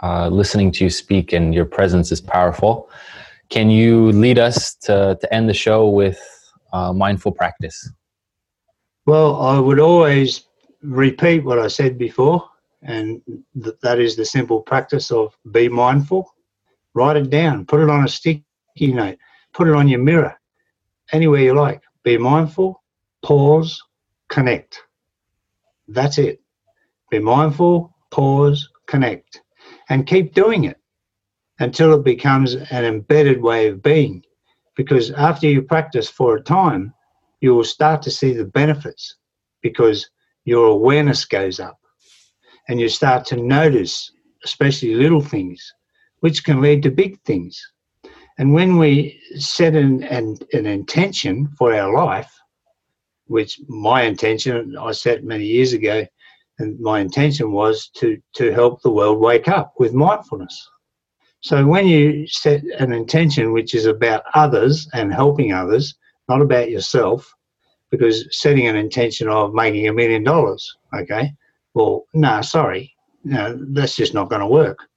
uh, 0.02 0.30
listening 0.30 0.72
to 0.72 0.84
you 0.84 0.90
speak, 0.90 1.32
and 1.32 1.54
your 1.54 1.66
presence 1.66 2.12
is 2.12 2.22
powerful. 2.22 2.90
Can 3.50 3.70
you 3.70 4.12
lead 4.12 4.40
us 4.40 4.74
to, 4.86 5.16
to 5.22 5.32
end 5.32 5.48
the 5.48 5.54
show 5.54 5.88
with 5.88 6.20
uh, 6.74 6.92
mindful 6.92 7.34
practice? 7.34 7.88
Well, 9.06 9.40
I 9.40 9.60
would 9.60 9.80
always 9.80 10.48
repeat 10.82 11.44
what 11.46 11.60
I 11.60 11.68
said 11.68 12.00
before, 12.00 12.50
and 12.82 13.22
th- 13.64 13.76
that 13.84 14.00
is 14.00 14.16
the 14.16 14.26
simple 14.26 14.62
practice 14.62 15.12
of 15.12 15.38
be 15.52 15.70
mindful. 15.70 16.34
Write 17.00 17.16
it 17.16 17.30
down, 17.30 17.66
put 17.66 17.80
it 17.80 17.90
on 17.90 18.04
a 18.04 18.10
sticky 18.10 18.44
note, 18.82 19.18
put 19.54 19.70
it 19.70 19.74
on 19.74 19.88
your 19.88 20.02
mirror, 20.02 20.38
anywhere 21.14 21.40
you 21.40 21.54
like. 21.54 21.82
Be 22.04 22.18
mindful, 22.18 22.84
pause, 23.24 23.82
connect. 24.28 24.82
That's 25.88 26.18
it. 26.18 26.42
Be 27.10 27.20
mindful, 27.20 27.96
pause, 28.12 28.68
connect, 28.86 29.42
and 29.88 30.06
keep 30.06 30.34
doing 30.34 30.66
it 30.66 30.76
until 31.60 31.94
it 31.94 32.04
becomes 32.04 32.56
an 32.56 32.84
embedded 32.84 33.42
way 33.42 33.70
of 33.70 33.82
being. 33.82 34.22
Because 34.76 35.12
after 35.12 35.48
you 35.48 35.62
practice 35.62 36.10
for 36.10 36.36
a 36.36 36.44
time, 36.44 36.94
you 37.40 37.56
will 37.56 37.64
start 37.64 38.02
to 38.02 38.12
see 38.12 38.34
the 38.34 38.44
benefits 38.44 39.16
because 39.62 40.10
your 40.44 40.66
awareness 40.66 41.24
goes 41.24 41.62
up. 41.62 41.80
And 42.68 42.78
you 42.78 42.90
start 42.90 43.26
to 43.28 43.38
notice, 43.38 44.12
especially 44.44 44.96
little 44.96 45.22
things, 45.22 45.74
which 46.20 46.44
can 46.44 46.62
lead 46.62 46.84
to 46.84 46.92
big 46.92 47.22
things. 47.24 47.62
And 48.38 48.54
when 48.54 48.78
we 48.78 49.20
set 49.38 49.76
an, 49.76 50.04
an, 50.04 50.38
an 50.54 50.66
intention 50.66 51.50
for 51.58 51.74
our 51.74 51.94
life, 51.94 52.32
which 53.26 53.60
my 53.68 54.04
intention 54.04 54.76
I 54.78 54.92
set 54.92 55.24
many 55.24 55.46
years 55.46 55.74
ago, 55.74 56.06
and 56.58 56.80
my 56.80 57.00
intention 57.00 57.52
was 57.52 57.90
to 57.96 58.18
to 58.36 58.52
help 58.52 58.82
the 58.82 58.92
world 58.92 59.20
wake 59.20 59.48
up 59.48 59.74
with 59.78 59.94
mindfulness. 59.94 60.70
So 61.42 61.66
when 61.66 61.88
you 61.88 62.28
set 62.28 62.64
an 62.80 62.92
intention 62.92 63.54
which 63.54 63.74
is 63.74 63.86
about 63.86 64.24
others 64.34 64.90
and 64.94 65.14
helping 65.14 65.54
others, 65.54 65.96
not 66.28 66.42
about 66.42 66.70
yourself, 66.70 67.34
because 67.92 68.26
setting 68.38 68.68
an 68.68 68.76
intention 68.76 69.30
of 69.30 69.54
making 69.54 69.88
a 69.88 69.94
million 69.94 70.24
dollars, 70.24 70.76
okay, 70.94 71.32
well, 71.74 72.06
no, 72.14 72.42
sorry, 72.42 72.94
no, 73.24 73.58
that's 73.70 73.96
just 73.96 74.14
not 74.14 74.30
going 74.30 74.42
to 74.42 74.48
work. 74.48 74.89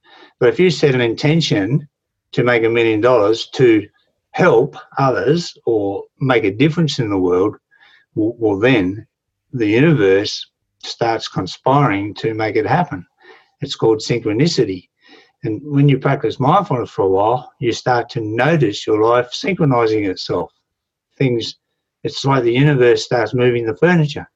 But 0.42 0.48
if 0.48 0.58
you 0.58 0.70
set 0.70 0.96
an 0.96 1.00
intention 1.00 1.88
to 2.32 2.42
make 2.42 2.64
a 2.64 2.68
million 2.68 3.00
dollars 3.00 3.46
to 3.54 3.86
help 4.32 4.74
others 4.98 5.56
or 5.66 6.02
make 6.18 6.42
a 6.42 6.50
difference 6.50 6.98
in 6.98 7.10
the 7.10 7.16
world, 7.16 7.54
well, 8.16 8.34
well, 8.36 8.58
then 8.58 9.06
the 9.52 9.68
universe 9.68 10.50
starts 10.82 11.28
conspiring 11.28 12.12
to 12.14 12.34
make 12.34 12.56
it 12.56 12.66
happen. 12.66 13.06
It's 13.60 13.76
called 13.76 14.00
synchronicity. 14.00 14.88
And 15.44 15.60
when 15.62 15.88
you 15.88 16.00
practice 16.00 16.40
mindfulness 16.40 16.90
for 16.90 17.02
a 17.02 17.08
while, 17.08 17.52
you 17.60 17.72
start 17.72 18.08
to 18.08 18.20
notice 18.20 18.84
your 18.84 19.00
life 19.00 19.32
synchronizing 19.32 20.06
itself. 20.06 20.50
Things, 21.18 21.54
it's 22.02 22.24
like 22.24 22.42
the 22.42 22.52
universe 22.52 23.04
starts 23.04 23.32
moving 23.32 23.64
the 23.64 23.76
furniture. 23.76 24.28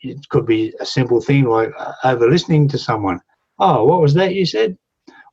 It 0.00 0.26
could 0.30 0.46
be 0.46 0.72
a 0.80 0.86
simple 0.86 1.20
thing 1.20 1.44
like 1.44 1.72
uh, 1.78 1.92
over 2.04 2.26
listening 2.26 2.68
to 2.68 2.78
someone. 2.78 3.20
Oh, 3.58 3.84
what 3.84 4.00
was 4.00 4.14
that 4.14 4.34
you 4.34 4.46
said? 4.46 4.78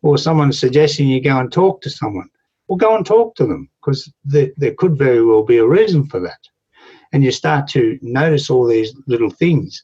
Or 0.04 0.18
someone 0.18 0.54
suggesting 0.54 1.08
you 1.08 1.22
go 1.22 1.40
and 1.40 1.52
talk 1.52 1.82
to 1.82 1.90
someone. 1.90 2.30
Well, 2.68 2.78
go 2.78 2.96
and 2.96 3.06
talk 3.06 3.36
to 3.36 3.48
them 3.48 3.70
because 3.82 4.12
there, 4.24 4.52
there 4.58 4.76
could 4.78 4.98
very 4.98 5.26
well 5.26 5.44
be 5.44 5.58
a 5.58 5.68
reason 5.68 6.06
for 6.06 6.20
that. 6.20 6.40
And 7.12 7.24
you 7.24 7.32
start 7.32 7.68
to 7.70 7.98
notice 8.02 8.50
all 8.50 8.68
these 8.68 8.94
little 9.08 9.30
things. 9.30 9.84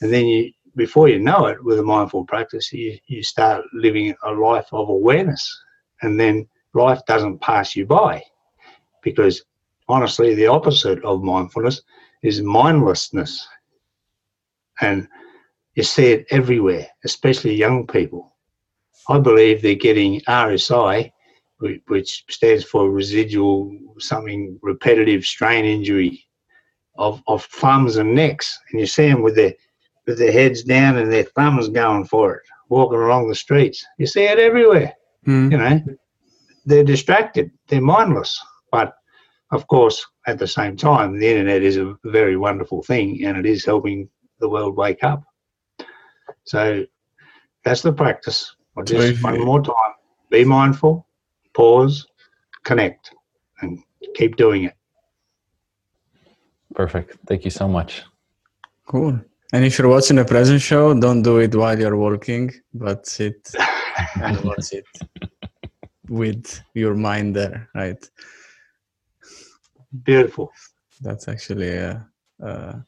And 0.00 0.12
then 0.12 0.26
you 0.26 0.52
before 0.76 1.08
you 1.08 1.18
know 1.18 1.46
it 1.46 1.62
with 1.64 1.78
a 1.78 1.82
mindful 1.82 2.24
practice 2.24 2.72
you, 2.72 2.96
you 3.08 3.22
start 3.22 3.64
living 3.72 4.14
a 4.24 4.30
life 4.30 4.68
of 4.72 4.88
awareness. 4.88 5.44
And 6.02 6.18
then 6.18 6.48
life 6.74 7.00
doesn't 7.06 7.40
pass 7.40 7.74
you 7.74 7.84
by 7.84 8.22
because 9.02 9.42
honestly 9.88 10.34
the 10.34 10.46
opposite 10.46 11.02
of 11.04 11.22
mindfulness 11.22 11.82
is 12.22 12.42
mindlessness. 12.42 13.46
And 14.80 15.08
you 15.74 15.82
see 15.82 16.06
it 16.12 16.26
everywhere 16.30 16.86
especially 17.04 17.54
young 17.54 17.86
people 17.86 18.27
i 19.08 19.18
believe 19.18 19.60
they're 19.60 19.74
getting 19.74 20.20
rsi 20.22 21.10
which 21.88 22.24
stands 22.30 22.64
for 22.64 22.90
residual 22.90 23.76
something 23.98 24.58
repetitive 24.62 25.24
strain 25.24 25.64
injury 25.64 26.24
of, 26.98 27.22
of 27.28 27.44
thumbs 27.44 27.96
and 27.96 28.14
necks, 28.14 28.58
and 28.70 28.80
you 28.80 28.86
see 28.86 29.08
them 29.08 29.22
with 29.22 29.36
their 29.36 29.54
with 30.06 30.18
their 30.18 30.32
heads 30.32 30.64
down 30.64 30.96
and 30.96 31.12
their 31.12 31.24
thumbs 31.24 31.68
going 31.68 32.04
for 32.04 32.36
it, 32.36 32.42
walking 32.70 32.98
along 32.98 33.28
the 33.28 33.34
streets. 33.34 33.84
You 33.98 34.06
see 34.06 34.24
it 34.24 34.38
everywhere. 34.38 34.94
Mm. 35.26 35.52
You 35.52 35.58
know, 35.58 35.96
they're 36.64 36.84
distracted, 36.84 37.50
they're 37.68 37.80
mindless. 37.80 38.40
But 38.72 38.94
of 39.52 39.66
course, 39.68 40.04
at 40.26 40.38
the 40.38 40.46
same 40.46 40.76
time, 40.76 41.18
the 41.18 41.28
internet 41.28 41.62
is 41.62 41.76
a 41.76 41.94
very 42.04 42.36
wonderful 42.36 42.82
thing, 42.82 43.24
and 43.24 43.36
it 43.36 43.46
is 43.46 43.64
helping 43.64 44.08
the 44.40 44.48
world 44.48 44.76
wake 44.76 45.04
up. 45.04 45.22
So 46.44 46.84
that's 47.64 47.82
the 47.82 47.92
practice. 47.92 48.54
I'll 48.78 48.84
just 48.84 49.22
one 49.24 49.44
more 49.44 49.60
time: 49.60 49.94
be 50.30 50.44
mindful, 50.44 51.04
pause, 51.52 52.06
connect, 52.62 53.10
and 53.60 53.82
keep 54.14 54.36
doing 54.36 54.64
it. 54.64 54.74
Perfect. 56.76 57.18
Thank 57.26 57.44
you 57.44 57.50
so 57.50 57.66
much. 57.66 58.04
Cool. 58.86 59.20
And 59.52 59.64
if 59.64 59.78
you're 59.78 59.88
watching 59.88 60.18
a 60.18 60.24
present 60.24 60.60
show, 60.60 60.94
don't 60.94 61.22
do 61.22 61.38
it 61.38 61.54
while 61.54 61.78
you're 61.78 61.96
working, 61.96 62.52
but 62.72 63.06
sit 63.06 63.52
and 64.22 64.38
watch 64.44 64.72
it 64.72 64.86
with 66.08 66.62
your 66.74 66.94
mind 66.94 67.34
there, 67.34 67.68
right? 67.74 68.10
Beautiful. 70.04 70.52
That's 71.00 71.26
actually 71.26 71.70
a, 71.70 72.06
a, 72.40 72.84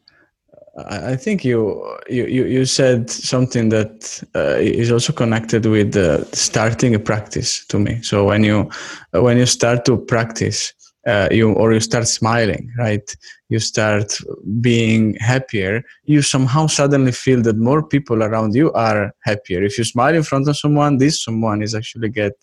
I 0.76 1.16
think 1.16 1.44
you 1.44 1.85
you 2.09 2.24
you 2.26 2.64
said 2.64 3.11
something 3.11 3.70
that 3.70 4.22
uh, 4.37 4.56
is 4.61 4.92
also 4.92 5.12
connected 5.12 5.66
with 5.66 5.96
uh, 5.96 6.24
starting 6.33 6.94
a 6.94 6.98
practice 6.98 7.66
to 7.66 7.78
me. 7.78 8.00
So 8.02 8.24
when 8.24 8.44
you 8.44 8.70
when 9.11 9.37
you 9.37 9.46
start 9.46 9.85
to 9.87 9.96
practice, 9.96 10.72
uh, 11.09 11.28
you 11.33 11.52
or 11.54 11.72
you 11.72 11.80
start 11.80 12.06
smiling, 12.06 12.72
right? 12.78 13.16
You 13.48 13.59
start 13.59 14.16
being 14.61 15.16
happier. 15.16 15.83
You 16.04 16.22
somehow 16.22 16.68
suddenly 16.68 17.12
feel 17.12 17.42
that 17.42 17.56
more 17.56 17.83
people 17.83 18.22
around 18.22 18.54
you 18.54 18.72
are 18.72 19.12
happier. 19.24 19.64
If 19.64 19.76
you 19.76 19.83
smile 19.83 20.14
in 20.14 20.22
front 20.22 20.48
of 20.48 20.56
someone, 20.56 20.98
this 20.98 21.22
someone 21.22 21.62
is 21.62 21.74
actually 21.74 22.11
get 22.11 22.35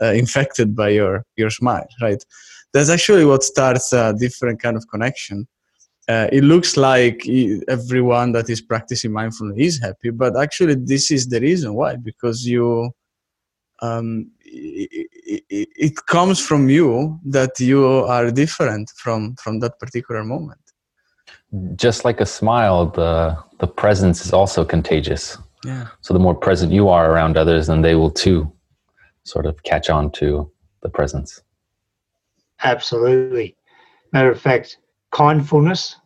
uh, 0.00 0.12
infected 0.12 0.74
by 0.74 0.90
your 0.90 1.26
your 1.36 1.50
smile, 1.50 1.88
right? 2.00 2.24
That's 2.72 2.88
actually 2.88 3.26
what 3.26 3.44
starts 3.44 3.92
a 3.92 4.14
different 4.18 4.62
kind 4.62 4.78
of 4.78 4.88
connection 4.88 5.46
uh, 6.08 6.28
it 6.30 6.44
looks 6.44 6.76
like 6.76 7.26
everyone 7.68 8.32
that 8.32 8.48
is 8.48 8.60
practicing 8.60 9.12
mindfulness 9.12 9.58
is 9.58 9.80
happy, 9.80 10.10
but 10.10 10.36
actually, 10.38 10.74
this 10.74 11.10
is 11.10 11.28
the 11.28 11.40
reason 11.40 11.74
why 11.74 11.96
because 11.96 12.46
you, 12.46 12.90
um, 13.82 14.30
it, 14.44 15.08
it, 15.50 15.68
it, 15.76 16.06
comes 16.06 16.38
from 16.38 16.68
you 16.68 17.18
that 17.24 17.58
you 17.58 17.84
are 17.84 18.30
different 18.30 18.88
from 18.96 19.34
from 19.36 19.58
that 19.60 19.80
particular 19.80 20.22
moment. 20.22 20.60
Just 21.74 22.04
like 22.04 22.20
a 22.20 22.26
smile, 22.26 22.86
the 22.86 23.36
the 23.58 23.66
presence 23.66 24.24
is 24.24 24.32
also 24.32 24.64
contagious. 24.64 25.36
Yeah. 25.64 25.88
So 26.02 26.14
the 26.14 26.20
more 26.20 26.36
present 26.36 26.70
you 26.72 26.88
are 26.88 27.10
around 27.10 27.36
others, 27.36 27.66
then 27.66 27.82
they 27.82 27.96
will 27.96 28.12
too, 28.12 28.52
sort 29.24 29.46
of 29.46 29.60
catch 29.64 29.90
on 29.90 30.12
to 30.12 30.48
the 30.82 30.88
presence. 30.88 31.42
Absolutely. 32.62 33.56
Matter 34.12 34.30
of 34.30 34.40
fact, 34.40 34.78
kindfulness 35.16 35.96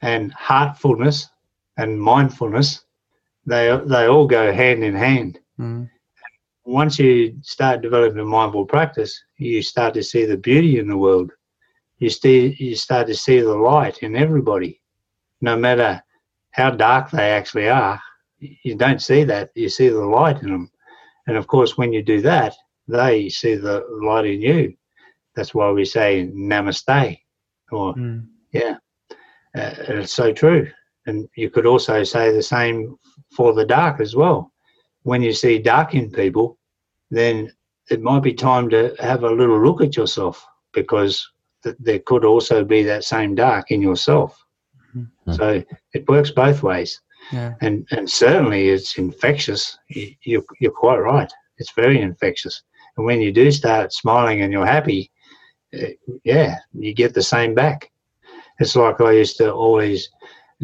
and 0.00 0.32
heartfulness 0.32 1.30
and 1.76 2.00
mindfulness, 2.00 2.84
they 3.46 3.78
they 3.86 4.06
all 4.06 4.26
go 4.26 4.52
hand 4.52 4.82
in 4.82 4.94
hand. 4.94 5.38
Mm. 5.60 5.88
Once 6.64 6.98
you 6.98 7.36
start 7.42 7.82
developing 7.82 8.18
a 8.18 8.24
mindful 8.24 8.64
practice, 8.64 9.22
you 9.38 9.62
start 9.62 9.94
to 9.94 10.02
see 10.02 10.24
the 10.24 10.36
beauty 10.36 10.78
in 10.80 10.88
the 10.88 10.96
world. 10.96 11.30
You 11.98 12.10
see, 12.10 12.56
you 12.58 12.74
start 12.74 13.06
to 13.06 13.14
see 13.14 13.40
the 13.40 13.54
light 13.54 13.98
in 13.98 14.16
everybody, 14.16 14.80
no 15.40 15.56
matter 15.56 16.02
how 16.50 16.70
dark 16.70 17.10
they 17.10 17.30
actually 17.30 17.68
are. 17.68 18.00
You 18.38 18.74
don't 18.74 19.00
see 19.00 19.22
that; 19.24 19.50
you 19.54 19.68
see 19.68 19.88
the 19.88 20.04
light 20.04 20.42
in 20.42 20.50
them. 20.50 20.70
And 21.28 21.36
of 21.36 21.46
course, 21.46 21.78
when 21.78 21.92
you 21.92 22.02
do 22.02 22.20
that, 22.22 22.54
they 22.88 23.28
see 23.28 23.54
the 23.54 23.86
light 24.02 24.26
in 24.26 24.42
you. 24.42 24.74
That's 25.36 25.54
why 25.54 25.70
we 25.70 25.84
say 25.84 26.28
Namaste, 26.34 27.20
or 27.70 27.94
mm. 27.94 28.26
Yeah, 28.52 28.76
uh, 29.56 29.74
it's 29.88 30.12
so 30.14 30.32
true. 30.32 30.70
And 31.06 31.28
you 31.36 31.50
could 31.50 31.66
also 31.66 32.04
say 32.04 32.32
the 32.32 32.42
same 32.42 32.96
for 33.36 33.52
the 33.52 33.64
dark 33.64 34.00
as 34.00 34.14
well. 34.14 34.52
When 35.02 35.22
you 35.22 35.32
see 35.32 35.58
dark 35.58 35.94
in 35.94 36.10
people, 36.10 36.58
then 37.10 37.52
it 37.90 38.00
might 38.00 38.22
be 38.22 38.32
time 38.32 38.70
to 38.70 38.94
have 39.00 39.24
a 39.24 39.30
little 39.30 39.62
look 39.62 39.82
at 39.82 39.96
yourself 39.96 40.46
because 40.72 41.28
th- 41.62 41.76
there 41.78 41.98
could 42.00 42.24
also 42.24 42.64
be 42.64 42.82
that 42.84 43.04
same 43.04 43.34
dark 43.34 43.70
in 43.70 43.82
yourself. 43.82 44.44
Mm-hmm. 44.96 45.32
So 45.32 45.62
it 45.92 46.08
works 46.08 46.30
both 46.30 46.62
ways. 46.62 47.00
Yeah. 47.32 47.54
And 47.60 47.86
and 47.90 48.10
certainly 48.10 48.68
it's 48.68 48.98
infectious. 48.98 49.78
You're, 49.88 50.42
you're 50.60 50.72
quite 50.72 50.98
right. 50.98 51.32
It's 51.58 51.72
very 51.72 52.00
infectious. 52.00 52.62
And 52.96 53.06
when 53.06 53.20
you 53.20 53.32
do 53.32 53.50
start 53.50 53.92
smiling 53.92 54.42
and 54.42 54.52
you're 54.52 54.66
happy, 54.66 55.10
uh, 55.74 55.86
yeah, 56.24 56.58
you 56.72 56.92
get 56.94 57.14
the 57.14 57.22
same 57.22 57.54
back. 57.54 57.91
It's 58.58 58.76
like 58.76 59.00
I 59.00 59.12
used 59.12 59.36
to 59.38 59.52
always 59.52 60.08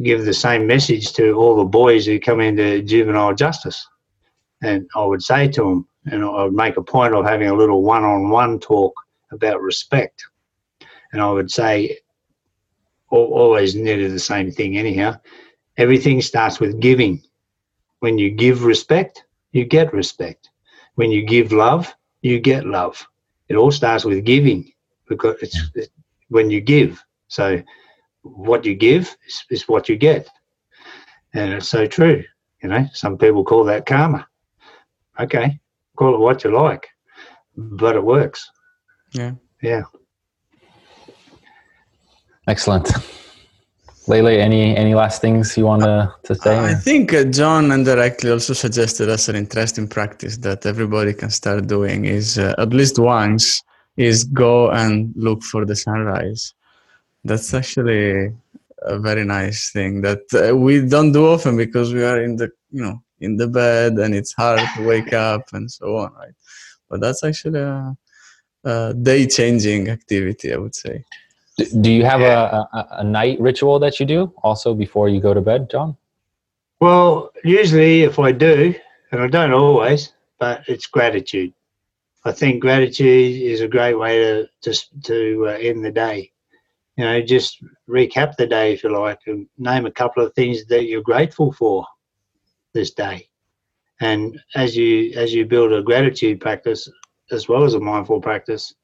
give 0.02 0.24
the 0.24 0.34
same 0.34 0.66
message 0.66 1.12
to 1.14 1.32
all 1.32 1.56
the 1.56 1.64
boys 1.64 2.06
who 2.06 2.20
come 2.20 2.40
into 2.40 2.82
juvenile 2.82 3.34
justice. 3.34 3.86
And 4.62 4.88
I 4.94 5.04
would 5.04 5.22
say 5.22 5.48
to 5.48 5.62
them, 5.62 5.88
and 6.06 6.24
I 6.24 6.44
would 6.44 6.54
make 6.54 6.76
a 6.76 6.82
point 6.82 7.14
of 7.14 7.24
having 7.24 7.48
a 7.48 7.54
little 7.54 7.82
one 7.82 8.04
on 8.04 8.30
one 8.30 8.58
talk 8.58 8.94
about 9.32 9.60
respect. 9.60 10.22
And 11.12 11.20
I 11.20 11.30
would 11.30 11.50
say, 11.50 11.98
always 13.10 13.74
nearly 13.74 14.08
the 14.08 14.18
same 14.18 14.50
thing, 14.50 14.76
anyhow. 14.76 15.16
Everything 15.76 16.20
starts 16.20 16.60
with 16.60 16.80
giving. 16.80 17.22
When 18.00 18.18
you 18.18 18.30
give 18.30 18.64
respect, 18.64 19.24
you 19.52 19.64
get 19.64 19.92
respect. 19.92 20.50
When 20.96 21.10
you 21.10 21.24
give 21.24 21.52
love, 21.52 21.94
you 22.22 22.40
get 22.40 22.66
love. 22.66 23.04
It 23.48 23.56
all 23.56 23.70
starts 23.70 24.04
with 24.04 24.24
giving 24.24 24.72
because 25.08 25.36
it's, 25.40 25.70
it's 25.74 25.88
when 26.28 26.50
you 26.50 26.60
give. 26.60 27.02
So 27.28 27.62
what 28.22 28.64
you 28.64 28.74
give 28.74 29.16
is, 29.26 29.44
is 29.50 29.68
what 29.68 29.88
you 29.88 29.96
get. 29.96 30.28
And 31.34 31.52
it's 31.52 31.68
so 31.68 31.86
true. 31.86 32.24
You 32.62 32.70
know, 32.70 32.86
some 32.92 33.16
people 33.16 33.44
call 33.44 33.64
that 33.64 33.86
karma. 33.86 34.26
Okay, 35.20 35.58
call 35.96 36.14
it 36.14 36.20
what 36.20 36.44
you 36.44 36.50
like, 36.52 36.86
but 37.56 37.96
it 37.96 38.04
works. 38.04 38.50
Yeah. 39.12 39.32
Yeah. 39.62 39.82
Excellent. 42.46 42.90
Lele, 44.06 44.28
any 44.28 44.74
any 44.74 44.94
last 44.94 45.20
things 45.20 45.56
you 45.58 45.66
want 45.66 45.82
to, 45.82 46.14
to 46.24 46.34
say? 46.34 46.56
I 46.58 46.74
think 46.74 47.12
uh, 47.12 47.24
John 47.24 47.70
indirectly 47.70 48.30
also 48.30 48.54
suggested 48.54 49.10
us 49.10 49.28
an 49.28 49.36
interesting 49.36 49.86
practice 49.86 50.38
that 50.38 50.64
everybody 50.64 51.12
can 51.12 51.30
start 51.30 51.66
doing 51.66 52.06
is 52.06 52.38
uh, 52.38 52.54
at 52.58 52.70
least 52.70 52.98
once 52.98 53.62
is 53.98 54.24
go 54.24 54.70
and 54.70 55.12
look 55.14 55.42
for 55.42 55.66
the 55.66 55.76
sunrise. 55.76 56.54
That's 57.24 57.52
actually 57.54 58.32
a 58.82 58.98
very 58.98 59.24
nice 59.24 59.70
thing 59.70 60.02
that 60.02 60.22
uh, 60.34 60.56
we 60.56 60.80
don't 60.80 61.12
do 61.12 61.26
often 61.26 61.56
because 61.56 61.92
we 61.92 62.04
are 62.04 62.22
in 62.22 62.36
the 62.36 62.50
you 62.70 62.82
know 62.82 63.02
in 63.20 63.36
the 63.36 63.48
bed 63.48 63.94
and 63.94 64.14
it's 64.14 64.32
hard 64.32 64.60
to 64.76 64.86
wake 64.86 65.12
up 65.30 65.42
and 65.52 65.70
so 65.70 65.96
on, 65.96 66.12
right? 66.14 66.34
But 66.88 67.00
that's 67.00 67.24
actually 67.24 67.60
a, 67.60 67.96
a 68.64 68.94
day 68.94 69.26
changing 69.26 69.88
activity, 69.88 70.52
I 70.52 70.56
would 70.56 70.74
say. 70.74 71.04
Do 71.80 71.90
you 71.90 72.04
have 72.04 72.20
a, 72.20 72.68
a, 72.72 72.88
a 72.98 73.04
night 73.04 73.40
ritual 73.40 73.80
that 73.80 73.98
you 73.98 74.06
do 74.06 74.32
also 74.44 74.74
before 74.74 75.08
you 75.08 75.20
go 75.20 75.34
to 75.34 75.40
bed, 75.40 75.68
John? 75.68 75.96
Well, 76.80 77.32
usually 77.42 78.02
if 78.02 78.20
I 78.20 78.30
do, 78.30 78.72
and 79.10 79.20
I 79.20 79.26
don't 79.26 79.52
always, 79.52 80.12
but 80.38 80.62
it's 80.68 80.86
gratitude. 80.86 81.52
I 82.24 82.30
think 82.30 82.60
gratitude 82.60 83.42
is 83.42 83.60
a 83.60 83.66
great 83.66 83.94
way 83.94 84.18
to 84.18 84.48
to, 84.62 85.02
to 85.02 85.48
uh, 85.48 85.58
end 85.60 85.84
the 85.84 85.90
day 85.90 86.30
you 86.98 87.04
know, 87.04 87.22
just 87.22 87.62
recap 87.88 88.34
the 88.34 88.46
day 88.46 88.72
if 88.72 88.82
you 88.82 88.90
like, 88.90 89.20
and 89.26 89.46
name 89.56 89.86
a 89.86 89.90
couple 89.90 90.22
of 90.22 90.34
things 90.34 90.66
that 90.66 90.86
you're 90.86 91.00
grateful 91.00 91.52
for 91.52 91.86
this 92.74 92.90
day. 92.90 93.28
And 94.00 94.38
as 94.56 94.76
you 94.76 95.12
as 95.16 95.32
you 95.32 95.46
build 95.46 95.72
a 95.72 95.80
gratitude 95.80 96.40
practice 96.40 96.90
as 97.30 97.48
well 97.48 97.62
as 97.62 97.74
a 97.74 97.80
mindful 97.80 98.20
practice, 98.20 98.74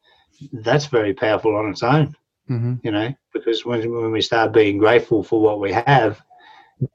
that's 0.53 0.87
very 0.87 1.13
powerful 1.13 1.57
on 1.57 1.69
its 1.69 1.83
own. 1.83 2.15
Mm-hmm. 2.49 2.75
You 2.85 2.93
know, 2.93 3.13
because 3.33 3.67
when 3.67 3.91
when 3.91 4.13
we 4.13 4.21
start 4.21 4.53
being 4.53 4.79
grateful 4.79 5.25
for 5.25 5.41
what 5.41 5.59
we 5.59 5.73
have, 5.73 6.23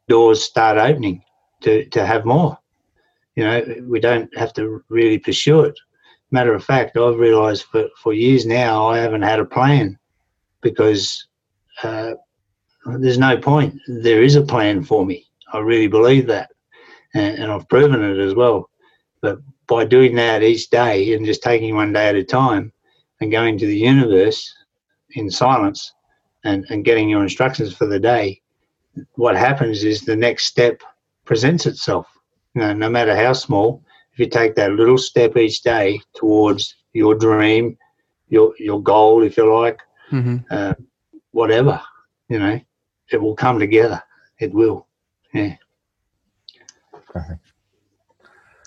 doors 0.08 0.42
start 0.42 0.78
opening 0.78 1.22
to 1.62 1.84
to 1.90 2.06
have 2.06 2.24
more. 2.24 2.58
You 3.36 3.44
know, 3.44 3.76
we 3.84 4.00
don't 4.00 4.36
have 4.38 4.54
to 4.54 4.84
really 4.88 5.20
pursue 5.20 5.62
it. 5.62 5.78
Matter 6.32 6.54
of 6.54 6.64
fact, 6.64 6.96
I've 6.96 7.20
realised 7.20 7.64
for, 7.64 7.90
for 7.98 8.14
years 8.14 8.46
now 8.46 8.88
I 8.88 9.00
haven't 9.00 9.24
had 9.24 9.40
a 9.40 9.46
plan 9.46 10.00
because 10.62 11.28
uh, 11.84 12.14
there's 12.86 13.18
no 13.18 13.38
point. 13.38 13.76
There 13.88 14.24
is 14.24 14.36
a 14.36 14.42
plan 14.42 14.84
for 14.84 15.06
me. 15.06 15.26
I 15.54 15.60
really 15.60 15.88
believe 15.88 16.28
that, 16.28 16.50
and, 17.14 17.40
and 17.40 17.52
I've 17.52 17.68
proven 17.70 18.04
it 18.04 18.20
as 18.20 18.36
well. 18.36 18.70
But 19.22 19.40
by 19.68 19.86
doing 19.86 20.16
that 20.16 20.44
each 20.44 20.70
day 20.70 21.14
and 21.14 21.26
just 21.26 21.44
taking 21.44 21.76
one 21.76 21.94
day 21.94 22.10
at 22.10 22.16
a 22.16 22.24
time 22.24 22.72
and 23.22 23.32
going 23.32 23.58
to 23.58 23.68
the 23.68 23.78
universe 23.78 24.52
in 25.12 25.30
silence 25.30 25.94
and, 26.44 26.66
and 26.70 26.86
getting 26.86 27.10
your 27.10 27.24
instructions 27.24 27.76
for 27.76 27.86
the 27.86 28.00
day, 28.00 28.42
what 29.16 29.36
happens 29.36 29.84
is 29.84 30.02
the 30.02 30.16
next 30.16 30.46
step 30.46 30.82
presents 31.26 31.66
itself. 31.66 32.08
You 32.56 32.62
know, 32.62 32.74
no 32.74 32.90
matter 32.90 33.16
how 33.16 33.34
small, 33.34 33.84
if 34.14 34.20
you 34.20 34.28
take 34.28 34.56
that 34.56 34.72
little 34.72 34.98
step 34.98 35.38
each 35.38 35.62
day 35.62 36.02
towards 36.16 36.76
your 36.94 37.16
dream, 37.16 37.78
your 38.30 38.54
your 38.58 38.82
goal, 38.82 39.24
if 39.24 39.38
you 39.38 39.54
like, 39.54 39.80
mm-hmm. 40.12 40.38
uh, 40.50 40.74
whatever, 41.32 41.82
you 42.28 42.40
know, 42.40 42.60
it 43.12 43.22
will 43.22 43.36
come 43.36 43.60
together. 43.60 44.02
It 44.40 44.54
will. 44.54 44.88
Yeah. 45.34 45.56
Perfect. 47.06 47.46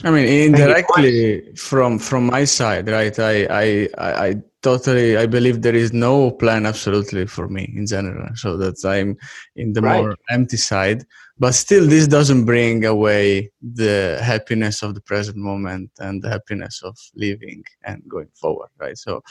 I 0.05 0.11
mean, 0.11 0.26
indirectly 0.26 1.55
from 1.55 1.98
from 1.98 2.26
my 2.26 2.44
side, 2.44 2.88
right? 2.88 3.16
I 3.18 3.46
I 3.50 3.88
I 3.98 4.42
totally 4.62 5.16
i 5.16 5.26
believe 5.26 5.61
there 5.61 5.74
is 5.74 5.92
no 5.92 6.31
plan 6.31 6.64
absolutely 6.66 7.26
for 7.26 7.48
me 7.48 7.72
in 7.76 7.87
general 7.87 8.28
so 8.35 8.57
that 8.57 8.76
i'm 8.85 9.16
in 9.57 9.72
the 9.72 9.81
right. 9.81 10.00
more 10.00 10.16
empty 10.31 10.57
side 10.57 11.05
but 11.38 11.55
still 11.55 11.87
this 11.87 12.07
doesn't 12.07 12.45
bring 12.45 12.85
away 12.85 13.51
the 13.61 14.18
happiness 14.23 14.83
of 14.83 14.95
the 14.95 15.01
present 15.01 15.37
moment 15.37 15.90
and 15.99 16.23
the 16.23 16.29
happiness 16.29 16.83
of 16.83 16.97
living 17.14 17.64
and 17.85 18.03
going 18.09 18.29
forward 18.35 18.68
right 18.79 18.99
so 18.99 19.23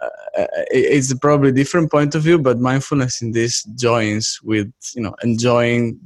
uh, 0.00 0.46
it's 0.70 1.10
a 1.10 1.16
probably 1.16 1.52
different 1.52 1.90
point 1.90 2.14
of 2.14 2.22
view 2.22 2.38
but 2.38 2.58
mindfulness 2.58 3.22
in 3.22 3.32
this 3.32 3.64
joins 3.74 4.40
with 4.42 4.72
you 4.94 5.02
know 5.02 5.14
enjoying 5.22 5.98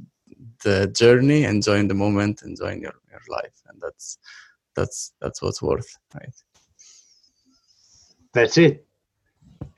the 0.63 0.87
journey 0.95 1.43
enjoying 1.43 1.87
the 1.87 1.93
moment 1.93 2.41
enjoying 2.43 2.81
your, 2.81 2.95
your 3.11 3.21
life 3.29 3.61
and 3.67 3.81
that's 3.81 4.17
that's 4.75 5.13
that's 5.21 5.41
what's 5.41 5.61
worth 5.61 5.97
right 6.15 6.33
that's 8.33 8.57
it. 8.57 8.85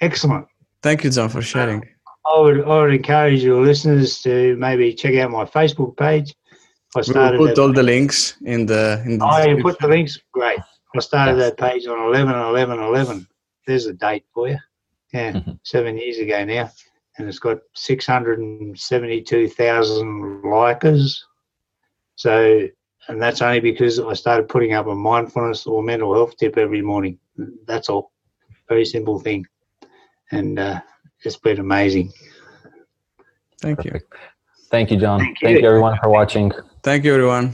Excellent. 0.02 0.48
Thank 0.82 1.04
you, 1.04 1.10
John, 1.10 1.30
for 1.30 1.42
sharing. 1.42 1.84
I 2.26 2.40
would, 2.40 2.64
I 2.64 2.82
would 2.82 2.94
encourage 2.94 3.44
your 3.44 3.64
listeners 3.64 4.22
to 4.22 4.56
maybe 4.58 4.94
check 4.94 5.16
out 5.16 5.32
my 5.32 5.46
Facebook 5.46 5.98
page. 5.98 6.36
I 6.96 7.02
started 7.02 7.40
we'll 7.40 7.50
put 7.50 7.60
all 7.60 7.74
the 7.74 7.84
links 7.84 8.38
in 8.46 8.66
the. 8.66 9.04
In 9.06 9.20
the 9.20 9.26
oh, 9.26 9.46
you 9.46 9.62
put 9.62 9.78
the 9.80 9.88
links? 9.88 10.18
Great. 10.32 10.60
I 10.96 11.00
started 11.00 11.38
yes. 11.38 11.50
that 11.50 11.58
page 11.58 11.86
on 11.88 12.00
11 12.00 12.34
11 12.34 12.80
11. 12.80 13.28
There's 13.68 13.86
a 13.86 13.94
date 13.94 14.24
for 14.34 14.48
you. 14.48 14.58
Yeah, 15.14 15.34
mm-hmm. 15.34 15.52
seven 15.64 15.98
years 15.98 16.20
ago 16.20 16.46
now. 16.46 16.72
And 17.18 17.28
it's 17.28 17.40
got 17.40 17.58
672,000 17.76 20.44
likers. 20.44 21.18
So, 22.16 22.68
and 23.08 23.22
that's 23.22 23.42
only 23.42 23.60
because 23.60 24.00
I 24.00 24.14
started 24.14 24.50
putting 24.50 24.74
up 24.74 24.88
a 24.88 24.96
mindfulness 24.96 25.68
or 25.68 25.84
mental 25.84 26.14
health 26.14 26.36
tip 26.38 26.58
every 26.58 26.82
morning. 26.82 27.20
That's 27.68 27.90
all. 27.90 28.12
Very 28.68 28.86
simple 28.86 29.20
thing, 29.20 29.46
and 30.32 30.58
uh, 30.58 30.82
it's 31.24 31.38
been 31.38 31.60
amazing. 31.60 32.12
Thank 33.62 33.78
Perfect. 33.78 34.14
you. 34.14 34.20
Thank 34.70 34.92
you, 34.92 34.98
John. 34.98 35.20
Thank 35.20 35.42
you. 35.42 35.48
Thank 35.48 35.62
you, 35.62 35.68
everyone, 35.68 35.98
for 36.02 36.10
watching. 36.10 36.52
Thank 36.84 37.06
you, 37.06 37.14
everyone. 37.14 37.54